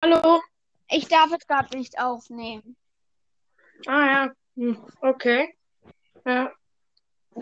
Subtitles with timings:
[0.00, 0.40] Hallo?
[0.90, 2.76] Ich darf es gerade nicht aufnehmen.
[3.86, 5.54] Ah ja, hm, okay.
[6.24, 6.52] Ja.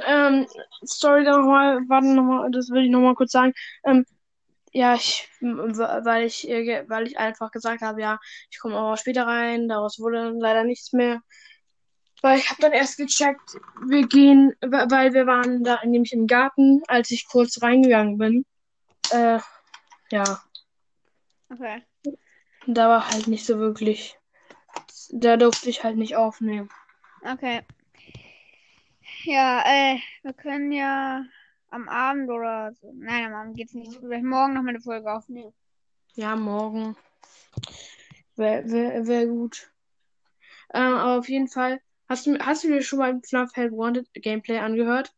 [0.07, 0.47] Ähm,
[0.83, 3.53] sorry nochmal, warte nochmal, das will ich nochmal kurz sagen.
[3.85, 4.07] Ähm,
[4.73, 8.19] ja, ich, weil ich, äh, weil ich einfach gesagt habe, ja,
[8.51, 11.21] ich komme auch später rein, daraus wurde leider nichts mehr.
[12.23, 16.83] Weil ich habe dann erst gecheckt, wir gehen, weil wir waren da nämlich im Garten,
[16.89, 18.47] als ich kurz reingegangen bin.
[19.11, 19.41] Äh,
[20.11, 20.43] ja.
[21.51, 21.83] Okay.
[22.67, 24.19] Da war halt nicht so wirklich.
[25.13, 26.69] Da durfte ich halt nicht aufnehmen.
[27.25, 27.63] Okay.
[29.25, 31.25] Ja, äh, wir können ja
[31.71, 32.93] am Abend oder so.
[32.95, 33.99] Nein, am Abend geht's nicht.
[33.99, 35.53] Vielleicht morgen noch mal eine Folge aufnehmen.
[36.15, 36.97] Ja, morgen.
[38.37, 39.71] Wäre wär, wär gut.
[40.75, 41.81] Ähm, aber auf jeden Fall.
[42.09, 45.13] Hast du, hast du dir schon mal ein FNAF Help Wanted Gameplay angehört?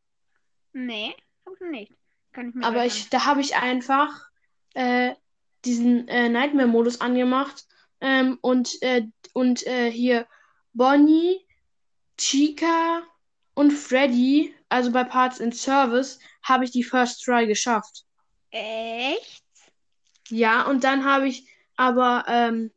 [0.73, 1.93] Nee, hab ich nicht.
[2.33, 4.29] Kann ich mir Aber ich, da habe ich einfach
[4.75, 5.15] äh,
[5.65, 7.67] diesen äh, Nightmare-Modus angemacht.
[8.01, 10.27] Ähm, und äh, und äh, hier
[10.73, 11.47] Bonnie,
[12.17, 13.03] Chica
[13.55, 18.05] und Freddy, also bei Parts in Service, habe ich die First Try geschafft.
[18.51, 19.43] Echt?
[20.29, 22.73] Ja, und dann habe ich aber, ähm,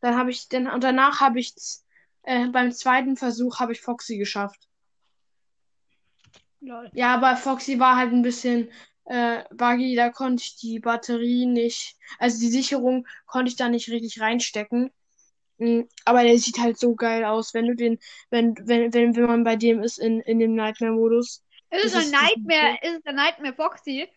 [0.00, 1.54] dann habe ich, dann, und danach habe ich,
[2.22, 4.68] äh, beim zweiten Versuch habe ich Foxy geschafft.
[6.60, 6.90] Lol.
[6.94, 8.70] Ja, aber Foxy war halt ein bisschen
[9.12, 13.90] äh, buggy, da konnte ich die Batterie nicht, also die Sicherung konnte ich da nicht
[13.90, 14.90] richtig reinstecken.
[15.58, 17.98] Mm, Aber der sieht halt so geil aus, wenn du den,
[18.30, 21.44] wenn, wenn, wenn, wenn man bei dem ist in, in dem Nightmare-Modus.
[21.70, 22.78] Ist es ein Nightmare?
[22.82, 24.08] Ist es ein Nightmare Foxy?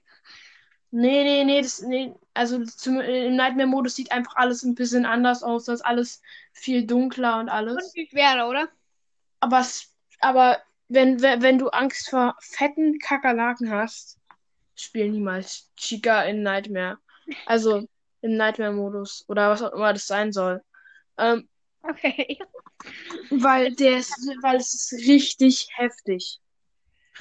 [0.92, 5.44] Nee, nee, nee, das, nee, also zum, im Nightmare-Modus sieht einfach alles ein bisschen anders
[5.44, 5.66] aus.
[5.66, 6.22] Das ist alles
[6.54, 7.92] viel dunkler und Und alles.
[7.94, 8.70] viel schwerer, oder?
[9.40, 9.66] Aber,
[10.20, 14.20] aber wenn, wenn, wenn du Angst vor fetten Kakerlaken hast,
[14.76, 16.98] spiel niemals Chica in Nightmare.
[17.45, 17.88] Also
[18.22, 20.62] im Nightmare-Modus oder was auch immer das sein soll.
[21.18, 21.48] Ähm,
[21.90, 22.40] Okay.
[23.30, 26.40] Weil der ist, weil es ist richtig heftig.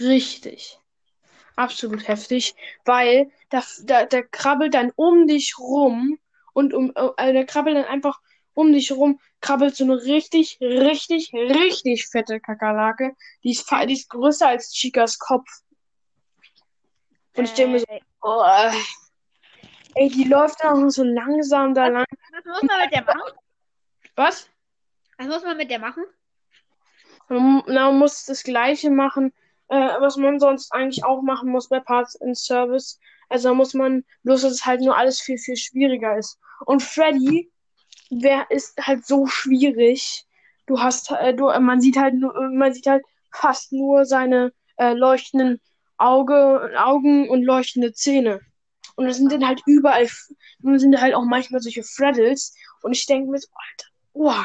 [0.00, 0.78] Richtig.
[1.56, 2.54] Absolut heftig.
[2.84, 6.18] Weil da, da, der krabbelt dann um dich rum
[6.52, 8.20] und um, äh, der krabbelt dann einfach
[8.54, 13.14] um dich rum, krabbelt so eine richtig, richtig, richtig fette Kakerlake.
[13.42, 15.48] Die ist, die ist größer als Chicas Kopf.
[17.36, 17.86] Und ich denke mir so,
[18.22, 18.44] oh,
[19.94, 22.04] ey, die läuft dann auch so langsam da lang.
[22.32, 23.38] was muss man mit der machen?
[24.16, 24.50] Was?
[25.18, 26.04] Was muss man mit der machen?
[27.28, 29.32] Man, man muss das Gleiche machen,
[29.68, 32.98] äh, was man sonst eigentlich auch machen muss bei Parts in Service.
[33.28, 36.38] Also da muss man, bloß dass es halt nur alles viel, viel schwieriger ist.
[36.66, 37.50] Und Freddy,
[38.10, 40.26] wer ist halt so schwierig.
[40.66, 44.92] Du hast, äh, du, man sieht halt nur, man sieht halt fast nur seine äh,
[44.92, 45.60] leuchtenden
[45.96, 48.40] Auge, Augen und leuchtende Zähne.
[48.96, 50.08] Und das sind dann halt überall,
[50.60, 52.54] dann sind halt auch manchmal solche Freddles.
[52.82, 54.44] Und ich denke mir so, Alter, oh.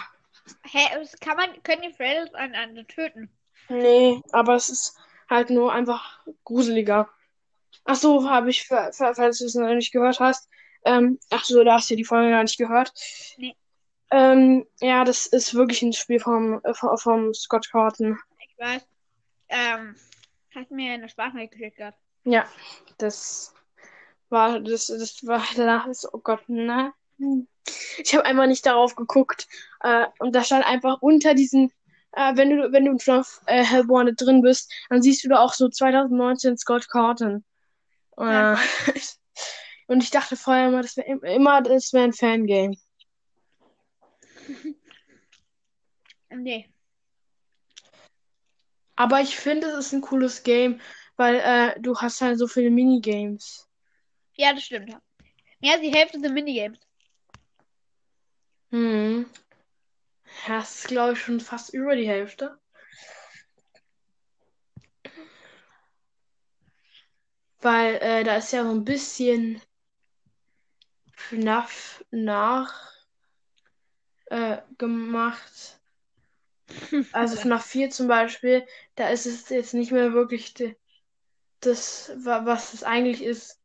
[0.63, 0.79] Hä,
[1.19, 3.29] kann man, können die Freddles einander töten?
[3.69, 4.97] Nee, aber es ist
[5.29, 7.09] halt nur einfach gruseliger.
[7.85, 10.49] Ach so, habe ich, fa- fa- falls du es noch nicht gehört hast.
[10.85, 12.93] Ähm, ach so, da hast du die Folge gar nicht gehört.
[13.37, 13.55] Nee.
[14.11, 18.17] Ähm, ja, das ist wirklich ein Spiel vom, äh, vom, Scott Cawthon.
[18.39, 18.87] Ich weiß.
[19.49, 19.95] Ähm,
[20.55, 21.97] hast mir eine Sprachnachricht geschickt gehabt.
[22.23, 22.45] Ja,
[22.97, 23.53] das
[24.29, 26.93] war, das, das war danach, ist, oh Gott, ne?
[27.97, 29.47] Ich habe einmal nicht darauf geguckt.
[29.81, 31.71] Äh, und da stand einfach unter diesen,
[32.13, 35.53] äh, wenn du, wenn du in äh, Hellborn drin bist, dann siehst du da auch
[35.53, 37.43] so 2019 Scott Cawthon.
[38.17, 38.59] Äh, Ja.
[39.87, 42.75] und ich dachte vorher immer, das wäre immer, das wäre ein Fangame.
[46.31, 46.69] Nee.
[48.99, 50.81] Aber ich finde, es ist ein cooles Game,
[51.15, 53.65] weil äh, du hast halt so viele Minigames.
[54.35, 54.89] Ja, das stimmt.
[55.61, 56.77] Mehr als die Hälfte sind Minigames.
[58.71, 59.25] Hm.
[60.45, 62.59] Ja, das ist, glaube ich, schon fast über die Hälfte.
[67.61, 69.61] Weil äh, da ist ja so ein bisschen
[71.13, 72.91] FNAF nach
[74.25, 75.78] äh, gemacht.
[77.11, 80.53] Also FNAF 4 zum Beispiel, da ist es jetzt nicht mehr wirklich
[81.61, 83.59] das, wa- was es eigentlich ist.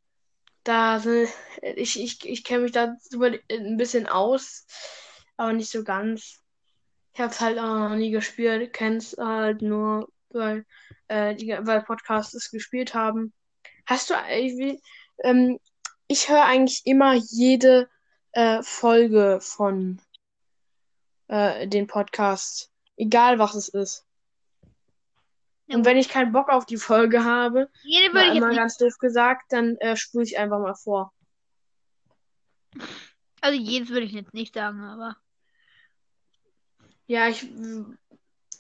[0.64, 1.28] Da sind,
[1.62, 4.66] ich, ich, ich kenne mich da super ein bisschen aus,
[5.36, 6.40] aber nicht so ganz.
[7.12, 10.64] Ich habe es halt auch noch nie gespielt, kenn's halt nur, weil,
[11.08, 13.32] äh, die, weil Podcasts es gespielt haben.
[13.86, 14.80] Hast du, ich,
[15.22, 15.58] ähm,
[16.08, 17.88] ich höre eigentlich immer jede
[18.32, 20.00] äh, Folge von
[21.28, 24.04] äh, den Podcasts, egal was es ist.
[25.66, 28.54] Ja, Und wenn ich keinen Bock auf die Folge habe, Jede würde mal, ich mal
[28.54, 31.12] ganz doof gesagt, dann äh, spule ich einfach mal vor.
[33.40, 35.16] Also jedes würde ich jetzt nicht sagen, aber.
[37.06, 37.46] Ja, ich,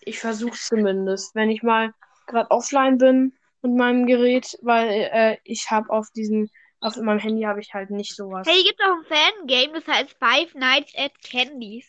[0.00, 1.94] ich versuche zumindest, wenn ich mal
[2.26, 3.32] gerade offline bin
[3.62, 6.50] mit meinem Gerät, weil äh, ich habe auf diesen,
[6.80, 8.46] auf meinem Handy habe ich halt nicht sowas.
[8.46, 11.86] Hey, hier gibt auch ein Fangame, das heißt Five Nights at Candies.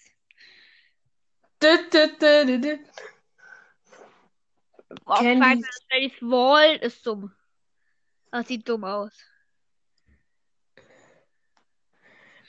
[5.06, 5.40] Boah, Five Candies.
[5.40, 7.34] Nights at Freddy's Wall ist dumm.
[8.32, 9.14] Das sieht dumm aus.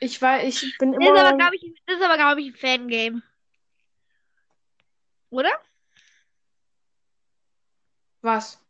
[0.01, 1.37] Ich weiß, ich bin Das ist aber, immer.
[1.39, 3.23] glaube ich, das ist aber, glaube ich, ein Fangame.
[5.31, 5.51] Oder?
[8.23, 8.61] Was?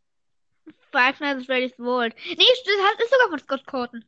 [0.91, 2.15] Five Nights at Freddy's World.
[2.25, 4.05] Nee, das ist sogar von Scott Cawthon.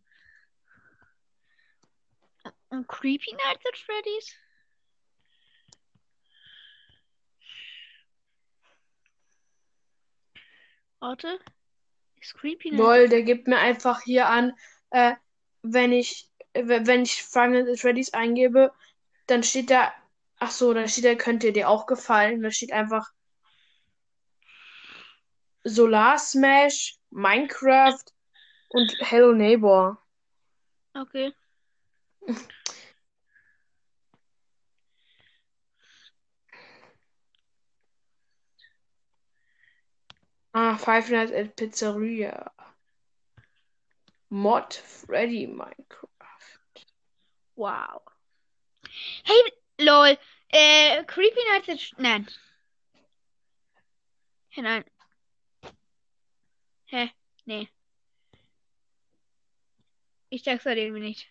[2.69, 4.35] Und Creepy Nights at Freddy's?
[10.99, 11.39] Warte.
[12.19, 12.69] Ist Creepy?
[12.71, 14.53] Lol, der gibt mir einfach hier an,
[14.91, 15.15] äh,
[15.61, 18.71] wenn ich, wenn ich Five Nights at Freddy's eingebe,
[19.27, 19.93] dann steht da,
[20.39, 22.41] ach so, dann steht da, könnte dir auch gefallen.
[22.41, 23.11] Da steht einfach
[25.63, 28.03] Solar Smash, Minecraft
[28.69, 30.01] und Hello Neighbor.
[30.93, 31.33] Okay.
[40.61, 42.49] Ah, Five Nights at Pizzeria.
[44.29, 46.85] Mod Freddy Minecraft.
[47.55, 48.01] Wow.
[49.23, 49.41] Hey,
[49.79, 50.17] lol.
[50.49, 51.79] Äh, Creepy Nights at...
[51.97, 52.27] Nein.
[54.49, 54.83] Hä, nein.
[56.91, 57.09] Hä?
[57.45, 57.69] Nee.
[60.29, 61.29] Ich sag's halt irgendwie nicht.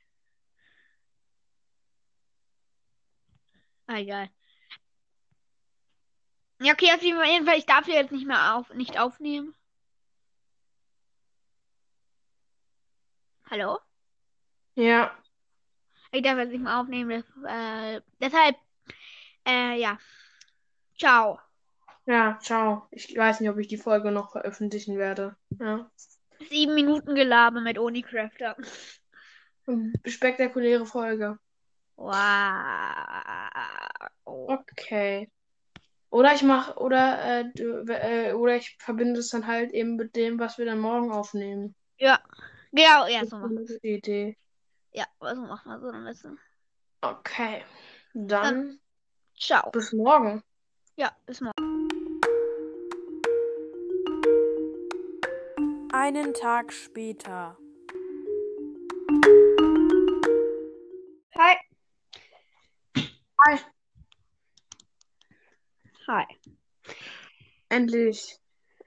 [3.88, 4.30] Ah, egal.
[6.60, 9.54] Ja, okay, auf jeden Fall, ich darf hier jetzt nicht mehr auf, nicht aufnehmen.
[13.50, 13.78] Hallo?
[14.74, 15.10] Ja,
[16.12, 18.56] Ich darf jetzt nicht mehr aufnehmen, das, äh, deshalb,
[19.46, 19.98] äh, ja.
[20.98, 21.38] Ciao.
[22.06, 22.88] ja, ciao.
[22.90, 25.36] Ich weiß nicht, ob ich die Folge noch veröffentlichen werde.
[25.60, 25.90] Ja.
[26.48, 28.56] Sieben Minuten Gelaber mit Onicrafter.
[30.06, 31.38] Spektakuläre Folge.
[31.96, 32.14] Wow.
[34.24, 35.30] Okay.
[36.10, 40.16] Oder ich mach, oder, äh, du, äh, oder ich verbinde es dann halt eben mit
[40.16, 41.74] dem, was wir dann morgen aufnehmen.
[41.98, 42.18] Ja,
[42.72, 44.36] genau, ja, so machen eine gute Idee.
[44.92, 46.38] Ja, so machen wir so am besten.
[47.02, 47.62] Okay.
[48.14, 48.80] Dann
[49.38, 49.70] Ciao.
[49.70, 50.42] bis morgen.
[50.96, 51.88] Ja, bis morgen.
[55.92, 57.56] Einen Tag später.
[61.36, 61.56] Hi.
[63.46, 63.58] Hi.
[66.08, 66.24] Hi.
[67.68, 68.38] Endlich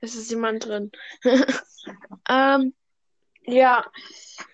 [0.02, 0.92] ist es jemand drin.
[2.28, 2.74] ähm,
[3.44, 3.86] ja,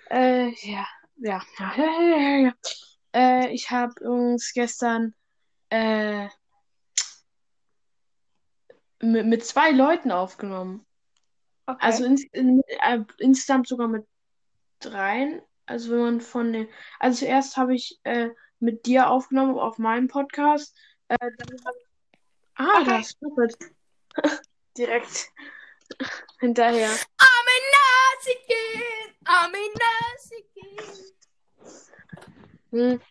[0.10, 0.86] äh, ja,
[1.16, 2.54] ja, ja, ja, ja, ja.
[3.16, 5.16] Äh, ich habe übrigens gestern
[5.70, 6.28] äh,
[9.00, 10.86] mit, mit zwei Leuten aufgenommen.
[11.68, 11.78] Okay.
[11.80, 14.06] Also ins, in, äh, insgesamt sogar mit
[14.80, 15.42] dreien.
[15.68, 16.68] Also wenn man von den,
[17.00, 18.30] also zuerst habe ich äh,
[18.60, 20.78] mit dir aufgenommen auf meinem Podcast.
[21.08, 21.74] Äh, dann hab,
[22.58, 22.86] ah, Okay.
[22.86, 23.58] da ist Snippet.
[24.78, 25.32] Direkt
[26.40, 26.92] hinterher.
[32.72, 33.02] Hm.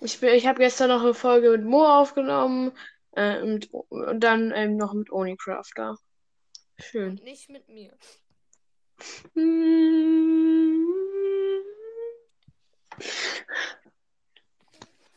[0.00, 2.72] Ich bin, ich habe gestern noch eine Folge mit Mo aufgenommen
[3.16, 5.96] äh, mit, und dann ähm, noch mit Onicrafter.
[6.78, 7.14] Schön.
[7.16, 7.96] Nicht mit mir.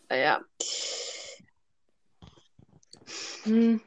[0.10, 0.42] Ja.
[3.44, 3.82] Hm.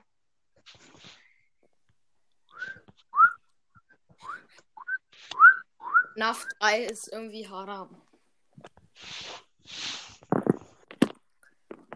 [6.16, 8.02] NAF 3 ist irgendwie haram.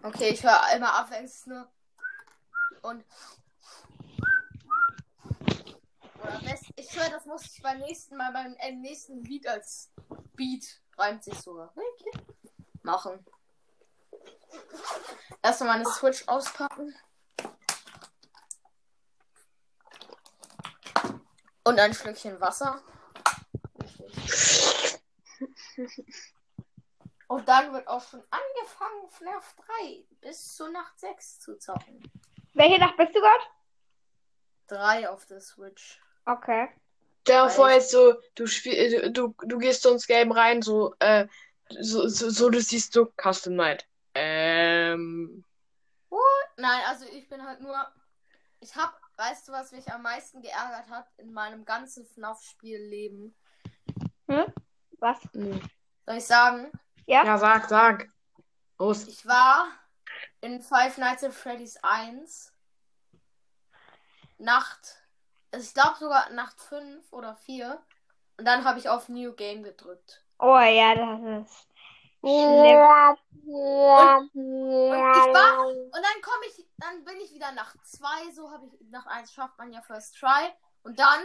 [0.03, 1.73] Okay, ich höre immer abwechselnd nur.
[2.83, 3.05] Und.
[6.23, 9.91] Oder best, ich höre, das muss ich beim nächsten Mal beim nächsten Lied als
[10.35, 11.73] Beat reimt sich sogar.
[11.75, 12.25] Okay.
[12.83, 13.25] Machen.
[15.43, 16.95] Erstmal meine Switch auspacken.
[21.71, 22.83] Und ein Schlückchen Wasser.
[27.29, 32.03] Und dann wird auch schon angefangen, FNAF 3 bis zur Nacht 6 zu zocken.
[32.55, 33.45] Welche Nacht bist du gerade?
[34.67, 36.01] 3 auf der Switch.
[36.27, 36.69] Okay.
[37.23, 40.95] Stell dir vor, jetzt so, du, spiel, du, du gehst so ins Game rein, so,
[40.99, 41.29] äh,
[41.69, 43.87] so, so, so, du siehst so Custom Night.
[44.15, 45.45] Ähm,
[46.61, 47.75] Nein, also ich bin halt nur.
[48.61, 53.37] Ich hab, weißt du, was mich am meisten geärgert hat in meinem ganzen FNAF-Spielleben?
[54.29, 54.47] Hm?
[54.99, 55.19] Was?
[55.35, 55.61] nee.
[56.07, 56.73] Soll ich sagen?
[57.07, 57.25] Ja?
[57.25, 58.09] Ja, sag, sag.
[58.79, 59.07] Los.
[59.07, 59.69] Ich war
[60.41, 62.55] in Five Nights at Freddy's 1.
[64.39, 65.03] Nacht.
[65.53, 67.79] Also ich glaube sogar Nacht 5 oder 4.
[68.39, 70.25] Und dann habe ich auf New Game gedrückt.
[70.39, 71.69] Oh ja, das ist
[72.21, 73.19] schlimm.
[73.47, 75.67] Und ich war.
[75.67, 76.67] Und dann komme ich.
[76.79, 78.33] Dann bin ich wieder nach 2.
[78.33, 78.73] So habe ich.
[78.91, 80.53] Nach 1 schafft man ja First Try.
[80.83, 81.23] Und dann.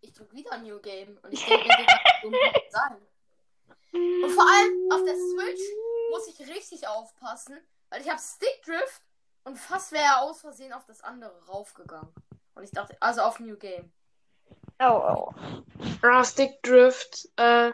[0.00, 1.18] Ich drücke wieder New Game.
[1.22, 2.96] Und ich denke, das dumm kann sein.
[3.92, 5.62] Und vor allem auf der Switch
[6.10, 7.58] muss ich richtig aufpassen,
[7.88, 9.02] weil ich habe Stickdrift
[9.44, 12.12] und fast wäre er aus Versehen auf das andere raufgegangen.
[12.54, 13.92] Und ich dachte, also auf New Game.
[14.78, 15.34] Oh, oh.
[16.02, 17.28] Ah, Stickdrift.
[17.36, 17.72] Äh,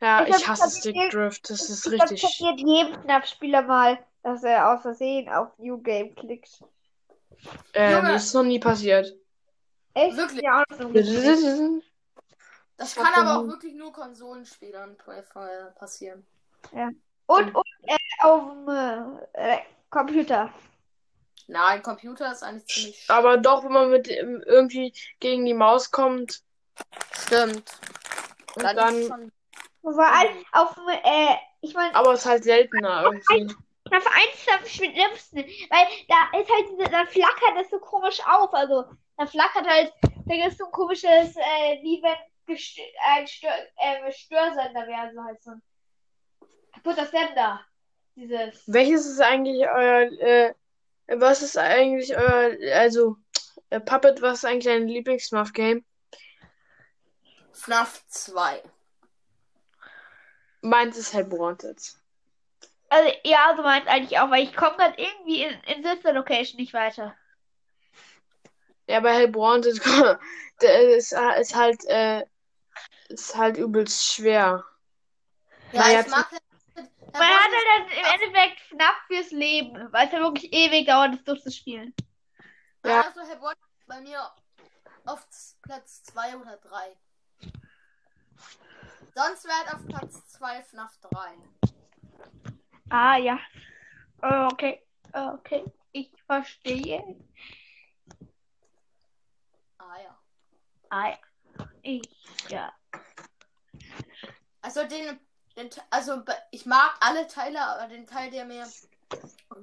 [0.00, 0.94] ja, Ich ich hasse das gesehen.
[0.96, 1.50] Stickdrift.
[1.50, 2.22] Das ist Ich glaub, richtig.
[2.22, 6.62] passiert jedem Knappspieler mal, dass er aus Versehen auf New Game klickt.
[7.72, 8.08] Äh, Junge.
[8.08, 9.14] mir ist noch nie passiert.
[9.94, 10.16] Echt?
[10.16, 10.42] Wirklich?
[10.42, 11.82] Ja, auch so.
[12.76, 14.96] Das kann aber auch wirklich nur Konsolenspielern
[15.76, 16.24] passieren.
[17.26, 19.58] Und, und äh, auf dem äh,
[19.90, 20.52] Computer.
[21.48, 25.90] Nein, Computer ist eigentlich ziemlich Aber doch, wenn man mit dem irgendwie gegen die Maus
[25.90, 26.42] kommt
[27.12, 27.64] stimmt.
[28.54, 29.32] und Dann, dann.
[29.92, 33.54] Vor allem auf dem, äh, ich meine, Aber es ist halt seltener irgendwie.
[33.90, 35.38] auf eins am schlimmsten,
[35.70, 38.84] weil da ist halt, diese- da flackert es so komisch auf, also,
[39.16, 39.92] da flackert halt,
[40.26, 42.16] da ist so ein komisches, äh, wie wenn
[42.48, 45.62] ein Stör, äh, Störsender wäre, so halt so ein
[46.74, 47.60] kaputter Sender.
[48.14, 48.64] Dieses.
[48.66, 50.54] Welches ist eigentlich euer, äh,
[51.08, 53.16] was ist eigentlich euer, also,
[53.70, 55.84] äh, Puppet, was ist eigentlich dein Lieblings-Muff-Game?
[57.52, 58.62] FNAF 2.
[60.60, 61.94] Meins ist halt Wanted.
[62.90, 66.56] Also, ja, so meint eigentlich auch, weil ich komme gerade irgendwie in, in Sister Location
[66.58, 67.14] nicht weiter.
[68.86, 69.80] Ja, bei Help Wanted,
[70.62, 72.24] der ist, ist halt, äh,
[73.08, 74.64] ist halt übelst schwer.
[75.72, 76.30] Ja, Naja, ich mag
[77.12, 81.12] Man hat halt dann im Endeffekt knapp fürs Leben, weil es ja wirklich ewig dauert,
[81.12, 81.94] das durchzuspielen.
[82.84, 82.90] Ja.
[82.90, 83.00] Ja.
[83.02, 84.30] Also, Herr Bond bei mir
[85.04, 85.26] auf
[85.62, 86.96] Platz 2 oder 3.
[89.18, 91.36] Sonst wäre halt auf Platz 2 FNAF 3.
[92.90, 93.36] Ah, ja.
[94.22, 94.80] Äh, Okay,
[95.12, 97.02] Äh, okay, ich verstehe.
[99.78, 100.18] Ah ja.
[100.90, 101.18] Ah, ja.
[101.82, 102.08] Ich,
[102.48, 102.72] ja.
[104.60, 105.18] Also den,
[105.56, 106.22] den also
[106.52, 108.68] ich mag alle Teile, aber den Teil, der mir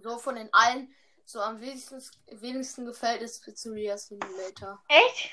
[0.03, 0.93] so von den allen
[1.23, 2.01] so am wenigsten,
[2.41, 4.83] wenigsten gefällt, ist Pizzeria Simulator.
[4.89, 5.29] Echt?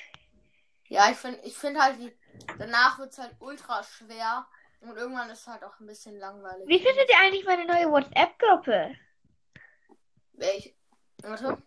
[0.86, 2.16] Ja, ich finde ich finde halt, die,
[2.58, 4.46] danach wird es halt ultra schwer
[4.80, 6.66] und irgendwann ist es halt auch ein bisschen langweilig.
[6.66, 8.94] Wie findet ihr eigentlich meine neue WhatsApp-Gruppe?
[10.32, 10.74] Welche?
[11.22, 11.62] Warte.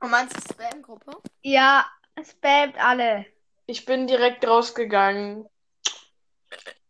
[0.00, 1.22] Du meinst die Spam-Gruppe?
[1.42, 1.86] Ja,
[2.22, 3.26] spamt alle.
[3.66, 5.48] Ich bin direkt rausgegangen.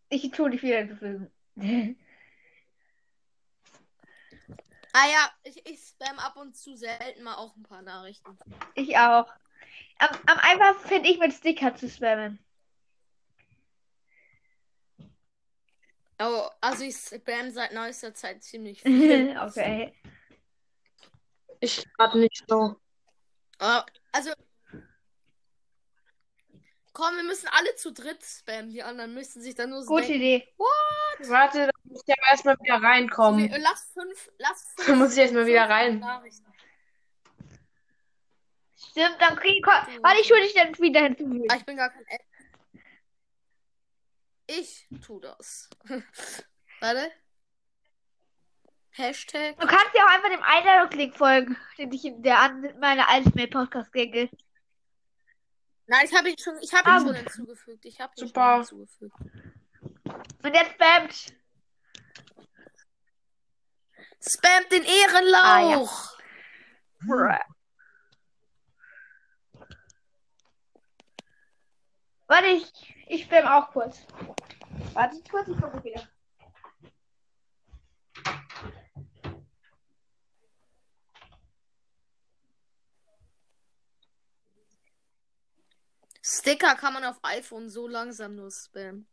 [0.09, 1.31] Ich tue nicht wieder hinzufügen.
[4.93, 8.39] Ah ja, ich, ich spam ab und zu selten mal auch ein paar Nachrichten.
[8.75, 9.27] Ich auch.
[9.99, 12.39] Am, am einfachsten finde ich mit Sticker zu spammen.
[16.19, 19.39] Oh, also ich spam seit neuester Zeit ziemlich viel.
[19.39, 19.95] okay.
[21.61, 22.77] Ich gerade nicht so.
[23.59, 24.31] Ah, also.
[26.93, 28.71] Komm, wir müssen alle zu dritt spammen.
[28.71, 30.49] Die anderen müssen sich dann nur so Gute denken, Idee.
[31.29, 33.51] Warte, da muss ich aber erstmal wieder reinkommen.
[33.51, 34.87] wir- Lass fünf, lass fünf.
[34.89, 36.03] Da muss ich erstmal wieder rein.
[38.77, 39.67] Stimmt, dann krieg ich.
[39.67, 41.45] Warte, ich hole dich dann wieder hinzufügen.
[41.51, 42.25] Ah, ich bin gar kein Ad.
[44.47, 45.69] Ich tu das.
[46.81, 47.11] Warte.
[48.91, 49.59] Hashtag.
[49.59, 53.49] Du kannst ja auch einfach dem Einladungslink folgen, den ich in der an meiner Ultimate
[53.49, 54.31] Podcast gänge.
[55.87, 57.85] Nein, ich habe ihn schon, ich habe Ah, ihn schon hinzugefügt.
[57.85, 58.65] Ich habe ihn Super.
[58.65, 59.15] schon hinzugefügt.
[60.43, 61.35] Und jetzt spammt.
[64.27, 66.17] Spamt den Ehrenlauch.
[67.01, 67.37] Bruh.
[72.29, 74.05] Warte, ich, ich spam auch kurz.
[74.97, 76.01] Warte kurz, ich komme wieder.
[86.23, 89.07] Sticker kann man auf iPhone so langsam nur spammen.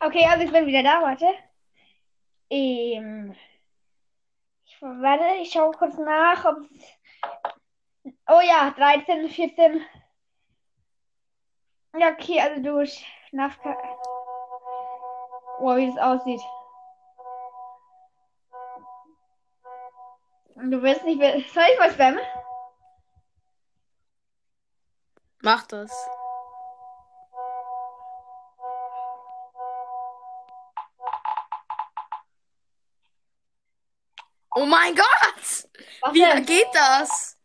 [0.00, 1.49] Okay, also ich bin wieder da, warte.
[2.50, 3.34] Ähm,
[4.64, 6.56] ich, warte, ich schaue kurz nach, ob
[8.28, 9.84] Oh ja, 13, 14.
[11.98, 13.76] Ja, okay, also du Schnafka.
[15.58, 16.40] Oh, wie das aussieht.
[20.56, 21.20] Du willst nicht.
[21.52, 22.20] Soll ich mal spammen?
[25.42, 25.90] Mach das.
[34.60, 35.06] Oh mein Gott!
[36.02, 36.44] Was Wie denn?
[36.44, 37.38] geht das?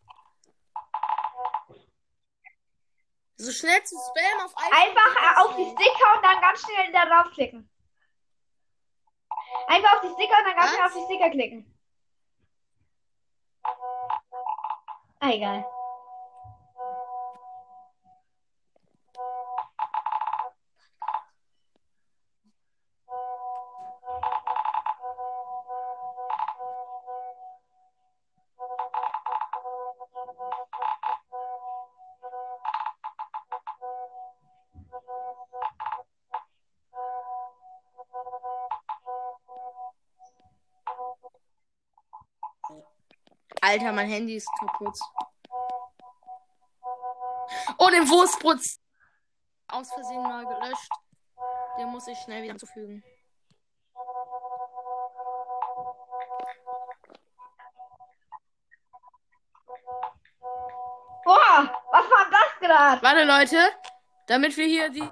[3.38, 5.64] So schnell zu spammen auf iPhone Einfach auf die.
[5.64, 7.70] Sticker und dann ganz schnell da drauf klicken.
[9.68, 10.74] Einfach auf die Sticker und dann ganz Was?
[10.74, 11.80] schnell auf die Sticker klicken.
[15.22, 15.66] Ah, egal.
[43.66, 44.96] Alter, mein Handy ist kaputt.
[47.80, 48.80] Oh, den Wurstbrutz.
[49.68, 50.92] Aus Versehen mal gelöscht.
[51.80, 53.04] Den muss ich schnell wieder hinzufügen.
[61.24, 63.02] Boah, was war das gerade?
[63.02, 63.72] Warte, Leute.
[64.28, 65.10] Damit wir hier die.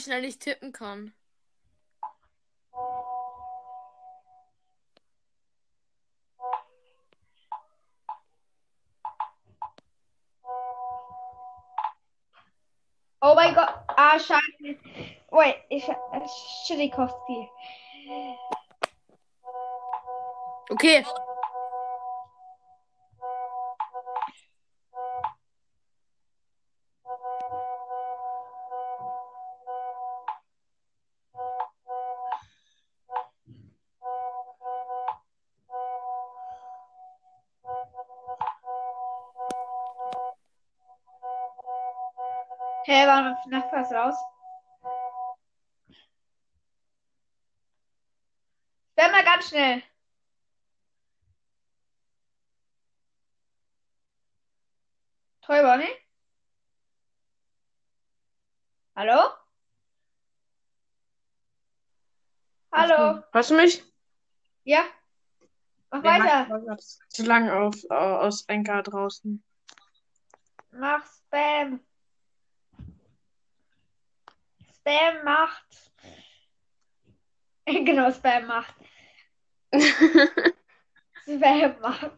[0.00, 1.12] Wie schnell ich tippen kann.
[13.22, 13.68] Oh mein Gott.
[13.88, 14.40] Ah, scheiße.
[15.30, 15.86] Wait, ich.
[15.86, 15.94] äh,
[16.64, 17.50] Schilikowski.
[20.70, 21.04] Okay.
[43.20, 44.16] Hä, hey, war nach was raus?
[48.96, 49.82] Spam mal ganz schnell.
[55.42, 55.94] Toll, Bonnie?
[58.96, 59.34] Hallo?
[62.72, 63.22] Hallo?
[63.32, 63.84] Hörst du mich?
[64.64, 64.84] Ja?
[65.90, 66.78] Mach Ja, weiter.
[67.08, 69.44] Zu lang auf, äh, aus Enker draußen.
[70.70, 71.80] Mach Spam.
[74.80, 75.66] Spam macht.
[77.66, 78.74] Genau, Spam macht.
[81.22, 82.10] Spam macht.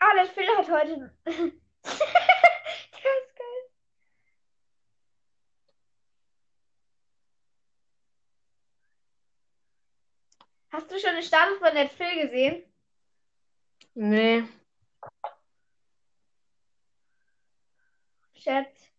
[0.00, 1.14] Ah, der Spiel hat heute.
[1.24, 1.34] das
[1.94, 2.00] ist
[3.36, 3.70] geil.
[10.72, 12.64] Hast du schon den Status von der Netflix gesehen?
[13.94, 14.44] Nee.
[18.34, 18.89] Schätz.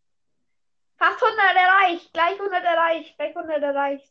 [1.01, 4.07] 800 erreicht, gleich 100 erreicht, gleich 100 erreicht.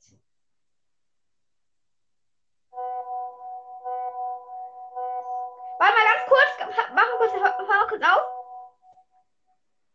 [5.79, 8.23] Warte mal ganz kurz, Mach mal kurz, hör mal kurz auf.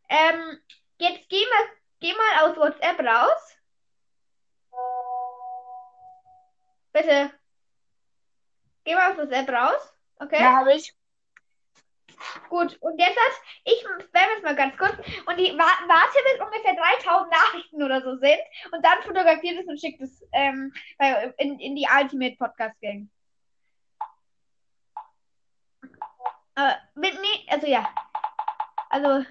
[0.07, 0.61] Ähm,
[0.97, 3.57] jetzt geh mal, geh mal aus WhatsApp raus.
[6.93, 7.31] Bitte.
[8.85, 9.93] Geh mal aus WhatsApp raus.
[10.19, 10.41] Okay?
[10.41, 10.95] Ja, habe ich.
[12.49, 16.39] Gut, und jetzt hat, ich spam jetzt mal ganz kurz und die wa warte bis
[16.39, 18.39] ungefähr 3000 Nachrichten oder so sind
[18.71, 20.73] und dann fotografiert es und schickt es ähm,
[21.37, 23.09] in, in die Ultimate Podcast Gang.
[26.55, 27.93] Aber mit nee, also ja.
[28.89, 29.25] Also.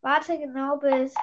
[0.00, 1.14] Warte genau bis.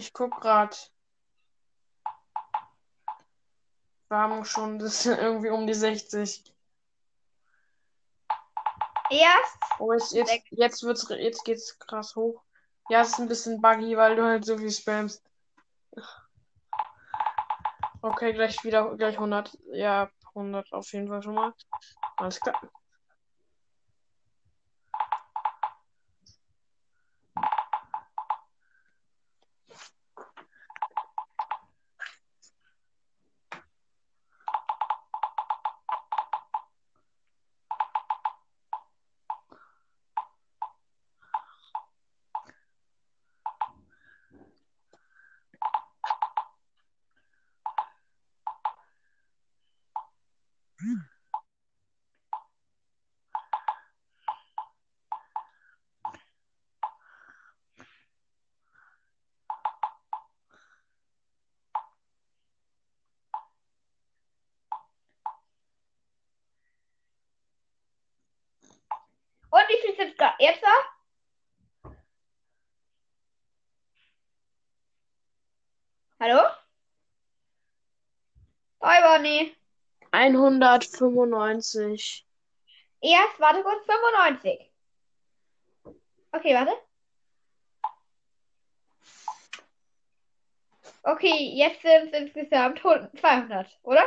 [0.00, 0.90] Ich guck grad.
[4.08, 6.42] Wir haben schon das sind irgendwie um die 60.
[9.10, 12.42] Erst Oh, jetzt, jetzt, jetzt wird's, jetzt geht's krass hoch.
[12.88, 15.22] Ja, es ist ein bisschen buggy, weil du halt so viel spammst.
[18.00, 19.58] Okay, gleich wieder, gleich 100.
[19.72, 21.52] Ja, 100 auf jeden Fall schon mal.
[22.16, 22.58] Alles klar.
[70.38, 70.68] Jetzt da?
[76.20, 76.42] Hallo?
[78.82, 79.56] Hi, Bonnie.
[80.12, 82.26] 195.
[83.00, 84.70] Erst, warte kurz, 95.
[86.32, 86.72] Okay, warte.
[91.02, 94.02] Okay, jetzt sind es insgesamt 100 200, oder?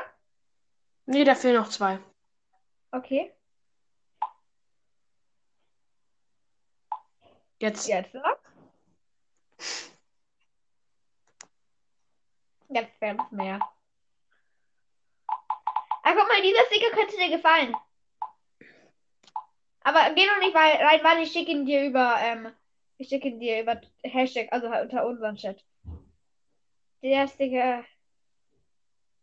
[1.06, 2.00] Nee, da fehlen noch zwei.
[2.92, 3.34] Okay,
[7.64, 7.88] Jetzt.
[7.88, 8.38] jetzt noch.
[12.68, 13.60] Jetzt es mehr.
[16.04, 17.74] Ah, guck mal, dieser Sticker könnte dir gefallen.
[19.80, 22.52] Aber geh noch nicht rein, weil ich schicke ihn dir über, ähm,
[22.98, 25.64] ich schicke ihn dir über Hashtag, also halt unter unseren Chat.
[27.02, 27.86] Der Sticker.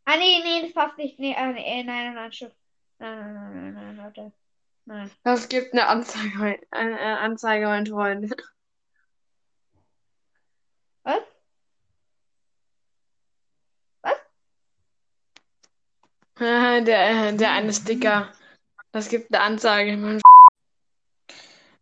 [0.06, 1.18] Ah, nee, nee, das passt nicht.
[1.18, 2.54] Nee, ah, nee, äh, nein, nein, nein, Schiff.
[2.98, 4.20] Nein, nein, nein, nein, nein, warte.
[4.22, 4.39] Nein.
[5.22, 8.34] Das gibt eine Anzeige, mein- eine eine Anzeige, mein Freund.
[11.04, 11.24] Was?
[16.40, 18.32] Der, der eine Sticker.
[18.92, 20.20] Das gibt eine Anzeige, mein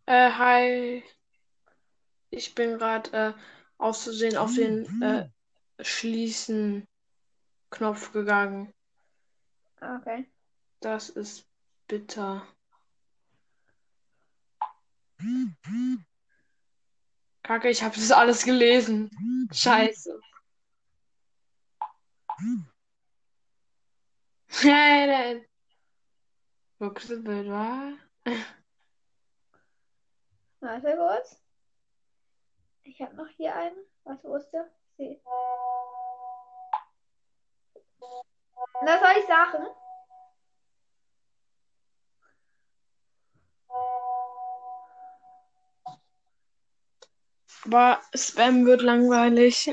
[0.05, 1.03] äh, hi.
[2.31, 3.33] Ich bin gerade äh,
[3.77, 5.27] aus Versehen auf den äh,
[5.81, 8.73] Schließen-Knopf gegangen.
[9.81, 10.29] Okay.
[10.81, 11.47] Das ist
[11.87, 12.45] bitter.
[17.43, 19.09] Kacke, ich habe das alles gelesen.
[19.51, 20.19] Scheiße.
[24.63, 25.45] Nein.
[26.77, 27.93] Buchsebild, wa?
[30.61, 31.41] Warte kurz.
[32.83, 33.77] Ich habe noch hier einen.
[34.03, 34.69] Was der?
[34.97, 35.21] Sie.
[38.81, 39.67] Na, soll ich sagen?
[47.65, 49.69] Aber Spam wird langweilig.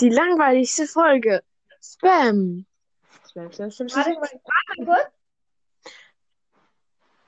[0.00, 1.42] Die langweiligste Folge.
[1.82, 2.66] Spam.
[3.28, 4.16] Spam, Spam, Spam, Spam.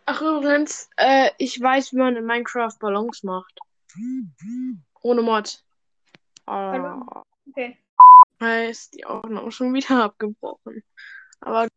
[0.04, 3.58] Ach, übrigens, äh, ich weiß, wie man in Minecraft Ballons macht.
[5.00, 5.64] Ohne Mod.
[6.46, 7.24] Ah?
[7.48, 7.78] Okay.
[8.40, 10.82] heißt, die Aufnahme schon wieder abgebrochen.
[11.40, 11.68] Aber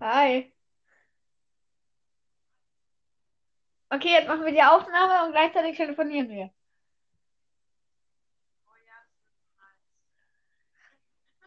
[0.00, 0.53] Hi.
[3.94, 6.50] Okay, jetzt machen wir die Aufnahme und gleichzeitig telefonieren wir.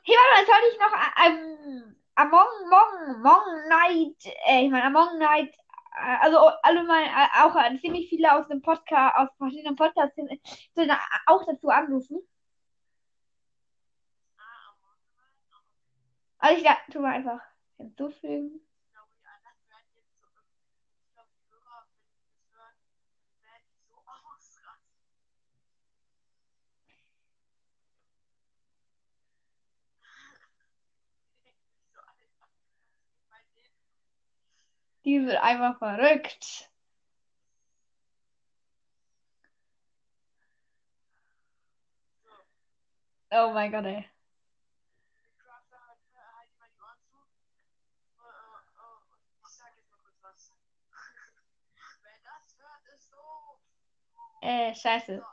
[0.04, 0.94] Hey, warte mal, soll ich noch
[1.26, 5.54] ähm, Among Mong, Mong Night, äh, ich meine Among Night,
[5.98, 10.16] äh, also alle mal, äh, auch äh, ziemlich viele aus dem Podcast, aus verschiedenen Podcasts
[10.16, 10.92] sind
[11.26, 12.22] auch dazu anrufen.
[16.40, 17.42] Also ich ja, tu mal einfach
[17.78, 18.67] hinzufügen.
[35.08, 36.70] Die sind einfach verrückt.
[43.32, 44.06] Oh mein Gott, ey.
[54.42, 55.24] Äh, scheiße.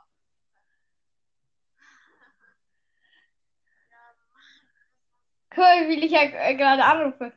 [5.75, 7.33] Mal, wie ich ja äh, gerade anrufe.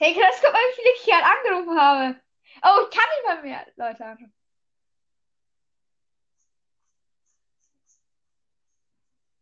[0.00, 2.20] Hey, Chris, guck mal, wie viele ich gerade halt angerufen habe.
[2.62, 4.32] Oh, ich kann nicht mehr, mehr Leute anrufen.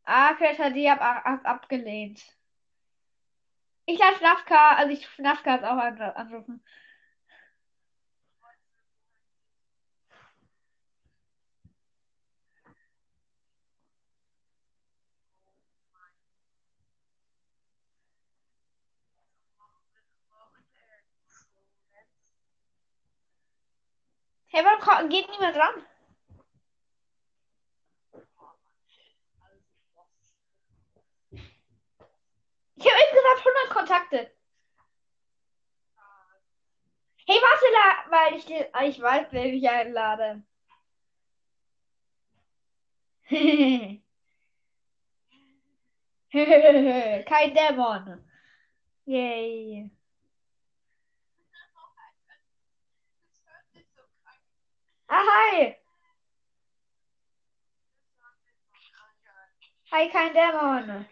[0.07, 2.21] Ah, Crash die hab, hab abgelehnt.
[3.87, 5.79] Ich lasse Nafka, also ich Nafka jetzt auch
[6.17, 6.63] anrufen.
[24.51, 25.85] Hey, warum geht niemand ran?
[32.77, 34.31] Ich habe insgesamt 100 Kontakte.
[37.27, 40.43] Hey, warte, weil ich, ah, ich weiß, wer ich einlade.
[46.31, 48.25] Kein Dämon.
[49.07, 49.91] Yay.
[55.09, 55.77] Ah, hi.
[59.91, 61.07] Hi, kein Dämon.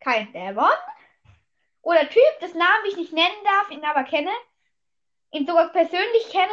[0.00, 0.66] Kein Dämon?
[1.82, 4.32] Oder Typ, das Namen ich nicht nennen darf, ihn aber kenne.
[5.30, 6.50] Ihn sogar persönlich kenne.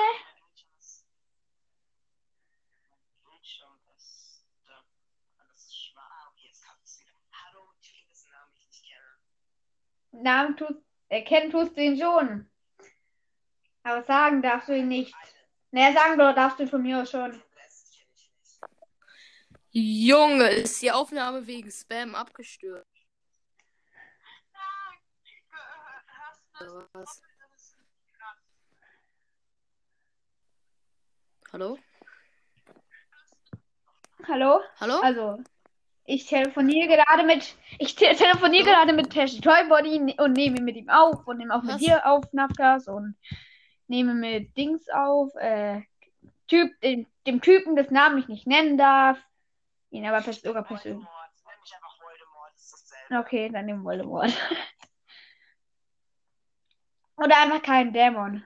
[10.12, 12.50] Namen tust, erkennen tust du ihn schon.
[13.88, 15.16] Aber sagen darfst du ihn nicht.
[15.72, 17.42] Naja, sagen darfst du von mir aus schon.
[19.72, 22.86] Junge, ist die Aufnahme wegen Spam abgestürzt.
[26.92, 27.22] Was?
[31.54, 31.80] Hallo?
[34.28, 34.62] Hallo?
[34.82, 35.00] Hallo?
[35.00, 35.44] Also,
[36.04, 37.56] ich telefoniere gerade mit.
[37.80, 41.62] Ich te telefoniere gerade mit Tashi Toybody und nehme mit ihm auf und nehme auch
[41.62, 41.82] mit Was?
[41.82, 43.16] dir auf, Nafkas, und
[43.88, 45.34] nehme mit Dings auf.
[45.36, 45.82] Äh,
[46.48, 49.18] typ, dem, dem Typen, das Namen ich nicht nennen darf.
[49.90, 51.06] Ihn aber pers sogar persönlich.
[51.06, 51.32] Voldemort.
[51.46, 53.26] Nenn mich einfach Voldemort, das ist dasselbe.
[53.26, 54.32] Okay, dann nehmen Voldemort.
[57.18, 58.44] Oder einfach keinen Dämon.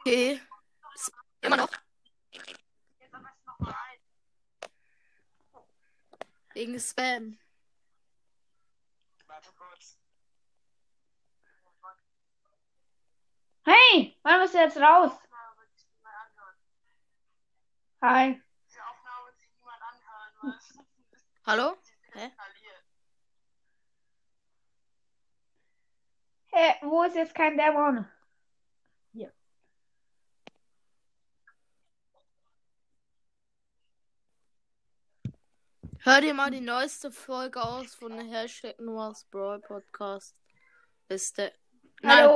[0.00, 0.40] Okay.
[1.42, 1.68] Immer noch?
[6.54, 7.38] Wegen Spam.
[9.26, 9.98] Warte kurz.
[13.70, 15.12] Hey, wann bist du jetzt raus?
[18.02, 18.42] Hi.
[21.46, 21.76] Hallo?
[22.12, 22.32] Hä?
[26.52, 28.08] Hey, wo ist jetzt kein Dämon?
[36.02, 40.34] Hör dir mal die neueste Folge aus von der Hashtag Noah's Brawl Podcast.
[41.08, 41.52] Ist der.
[42.00, 42.26] Nein,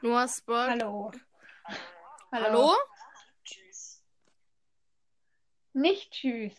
[0.00, 0.12] Hallo.
[0.12, 0.68] Noah's Brawl.
[0.70, 1.12] Hallo.
[2.32, 2.74] Hallo?
[3.44, 4.02] Tschüss.
[5.72, 6.54] Nicht tschüss.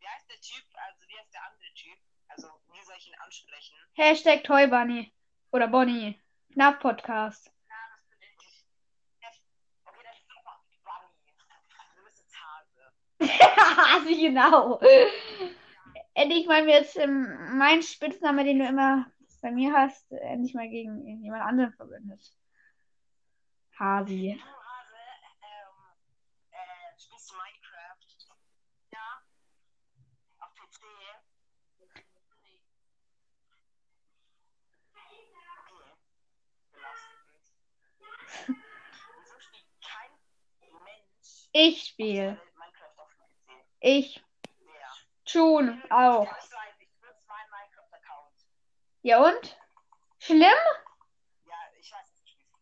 [0.00, 0.64] Wie heißt der Typ?
[0.74, 1.98] Also, wie heißt der andere Typ?
[2.28, 3.76] Also, wie soll ich ihn ansprechen?
[3.94, 5.12] Hashtag Toy Bunny.
[5.52, 6.20] Oder Bonnie.
[6.52, 7.52] Knapp Podcast.
[7.68, 8.64] Na, das bin ich.
[9.84, 11.32] Okay, das ist einfach Bunny.
[11.96, 14.16] Du bist jetzt Hase.
[14.20, 14.80] Genau.
[16.14, 19.06] Endlich mal jetzt ähm, mein Spitzname, den du immer
[19.42, 22.32] bei mir hast, endlich mal gegen jemand anderen verwendet.
[23.78, 24.38] Hasi.
[24.38, 24.96] Du Hase,
[25.42, 25.76] ähm,
[26.52, 28.06] äh, spielst du Minecraft?
[28.92, 29.22] Ja.
[30.38, 30.82] Auf PC?
[31.78, 32.64] Nee.
[35.50, 35.92] Okay.
[36.72, 37.42] Belastend.
[38.46, 40.10] Wieso spielt kein
[40.84, 42.40] Mensch Ich spiele.
[43.80, 44.22] Ich.
[45.26, 46.24] June auch.
[46.26, 48.36] Ja, ich weiß, ich benutze meinen Minecraft-Account.
[49.02, 49.56] Ja und?
[50.18, 50.42] Schlimm?
[50.42, 52.52] Ja, ich weiß, dass du spielst.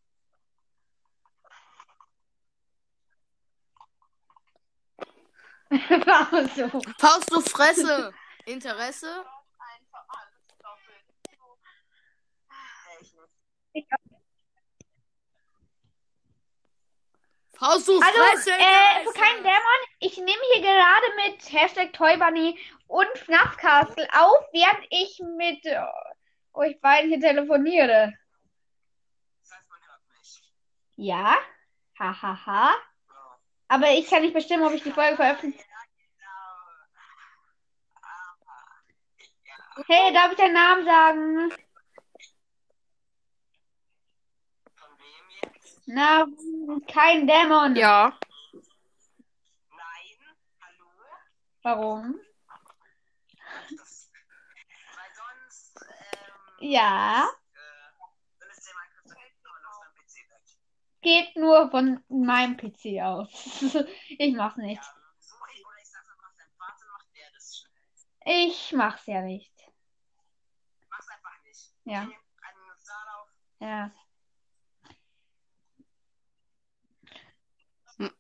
[6.07, 6.81] Warum so?
[6.99, 8.13] Faust du Fresse!
[8.47, 9.25] Interesse?
[9.59, 11.05] Einfach alles doppelt.
[13.03, 13.21] So.
[13.73, 13.89] Ich nicht.
[17.57, 18.51] Faust du Also, Fresse!
[18.53, 24.47] äh, für keinen Dämon, ich nehme hier gerade mit Hashtag Toybunny und FNAF Castle auf,
[24.53, 25.65] während ich mit
[26.55, 28.13] äh, euch beiden hier telefoniere.
[29.43, 30.43] Das heißt, man hört mich.
[30.97, 31.37] Ja?
[31.99, 32.47] Hahaha.
[32.47, 32.75] Ha, ha.
[33.69, 35.65] Aber ich kann nicht bestimmen, ob ich die Folge veröffentliche.
[39.87, 41.51] Hey, darf ich deinen Namen sagen?
[44.77, 45.83] Von wem jetzt?
[45.87, 46.27] Na,
[46.93, 47.77] kein Dämon.
[47.77, 48.19] Ja.
[49.71, 50.37] Nein.
[50.61, 50.87] Hallo?
[51.63, 52.21] Warum?
[53.77, 54.11] Das,
[54.97, 55.87] weil sonst, ähm, Ja.
[55.87, 57.41] äh, dann ist der Minecraft-Account auf deinem PC weg.
[61.03, 63.63] geht nur von meinem PC aus.
[64.19, 64.83] ich mach's nicht.
[68.27, 69.53] Ja, ich mach's ja nicht.
[70.91, 71.73] Mach's einfach nicht.
[71.85, 72.09] Ja,
[73.61, 73.91] ja.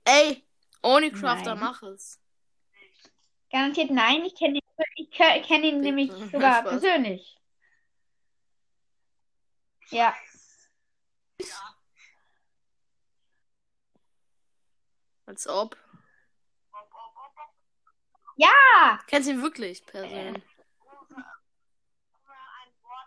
[0.04, 0.46] Ey,
[0.82, 1.64] ohne Crafter Nein.
[1.64, 2.20] mach es.
[3.50, 6.70] Garantiert nein, ich kenne ihn, ich kenn ihn nämlich sogar Spaß.
[6.70, 7.39] persönlich.
[9.90, 10.14] Ja,
[15.26, 15.76] Als ob.
[18.36, 20.42] ja, Kennst du ihn wirklich persönlich?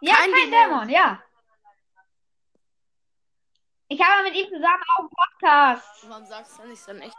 [0.02, 0.52] ja, Kein kein, Dämon.
[0.52, 1.24] Dämon, ja.
[3.90, 6.10] Ich habe mit ihm zusammen auch einen Podcast.
[6.10, 7.18] Warum sagst du nicht dann echt?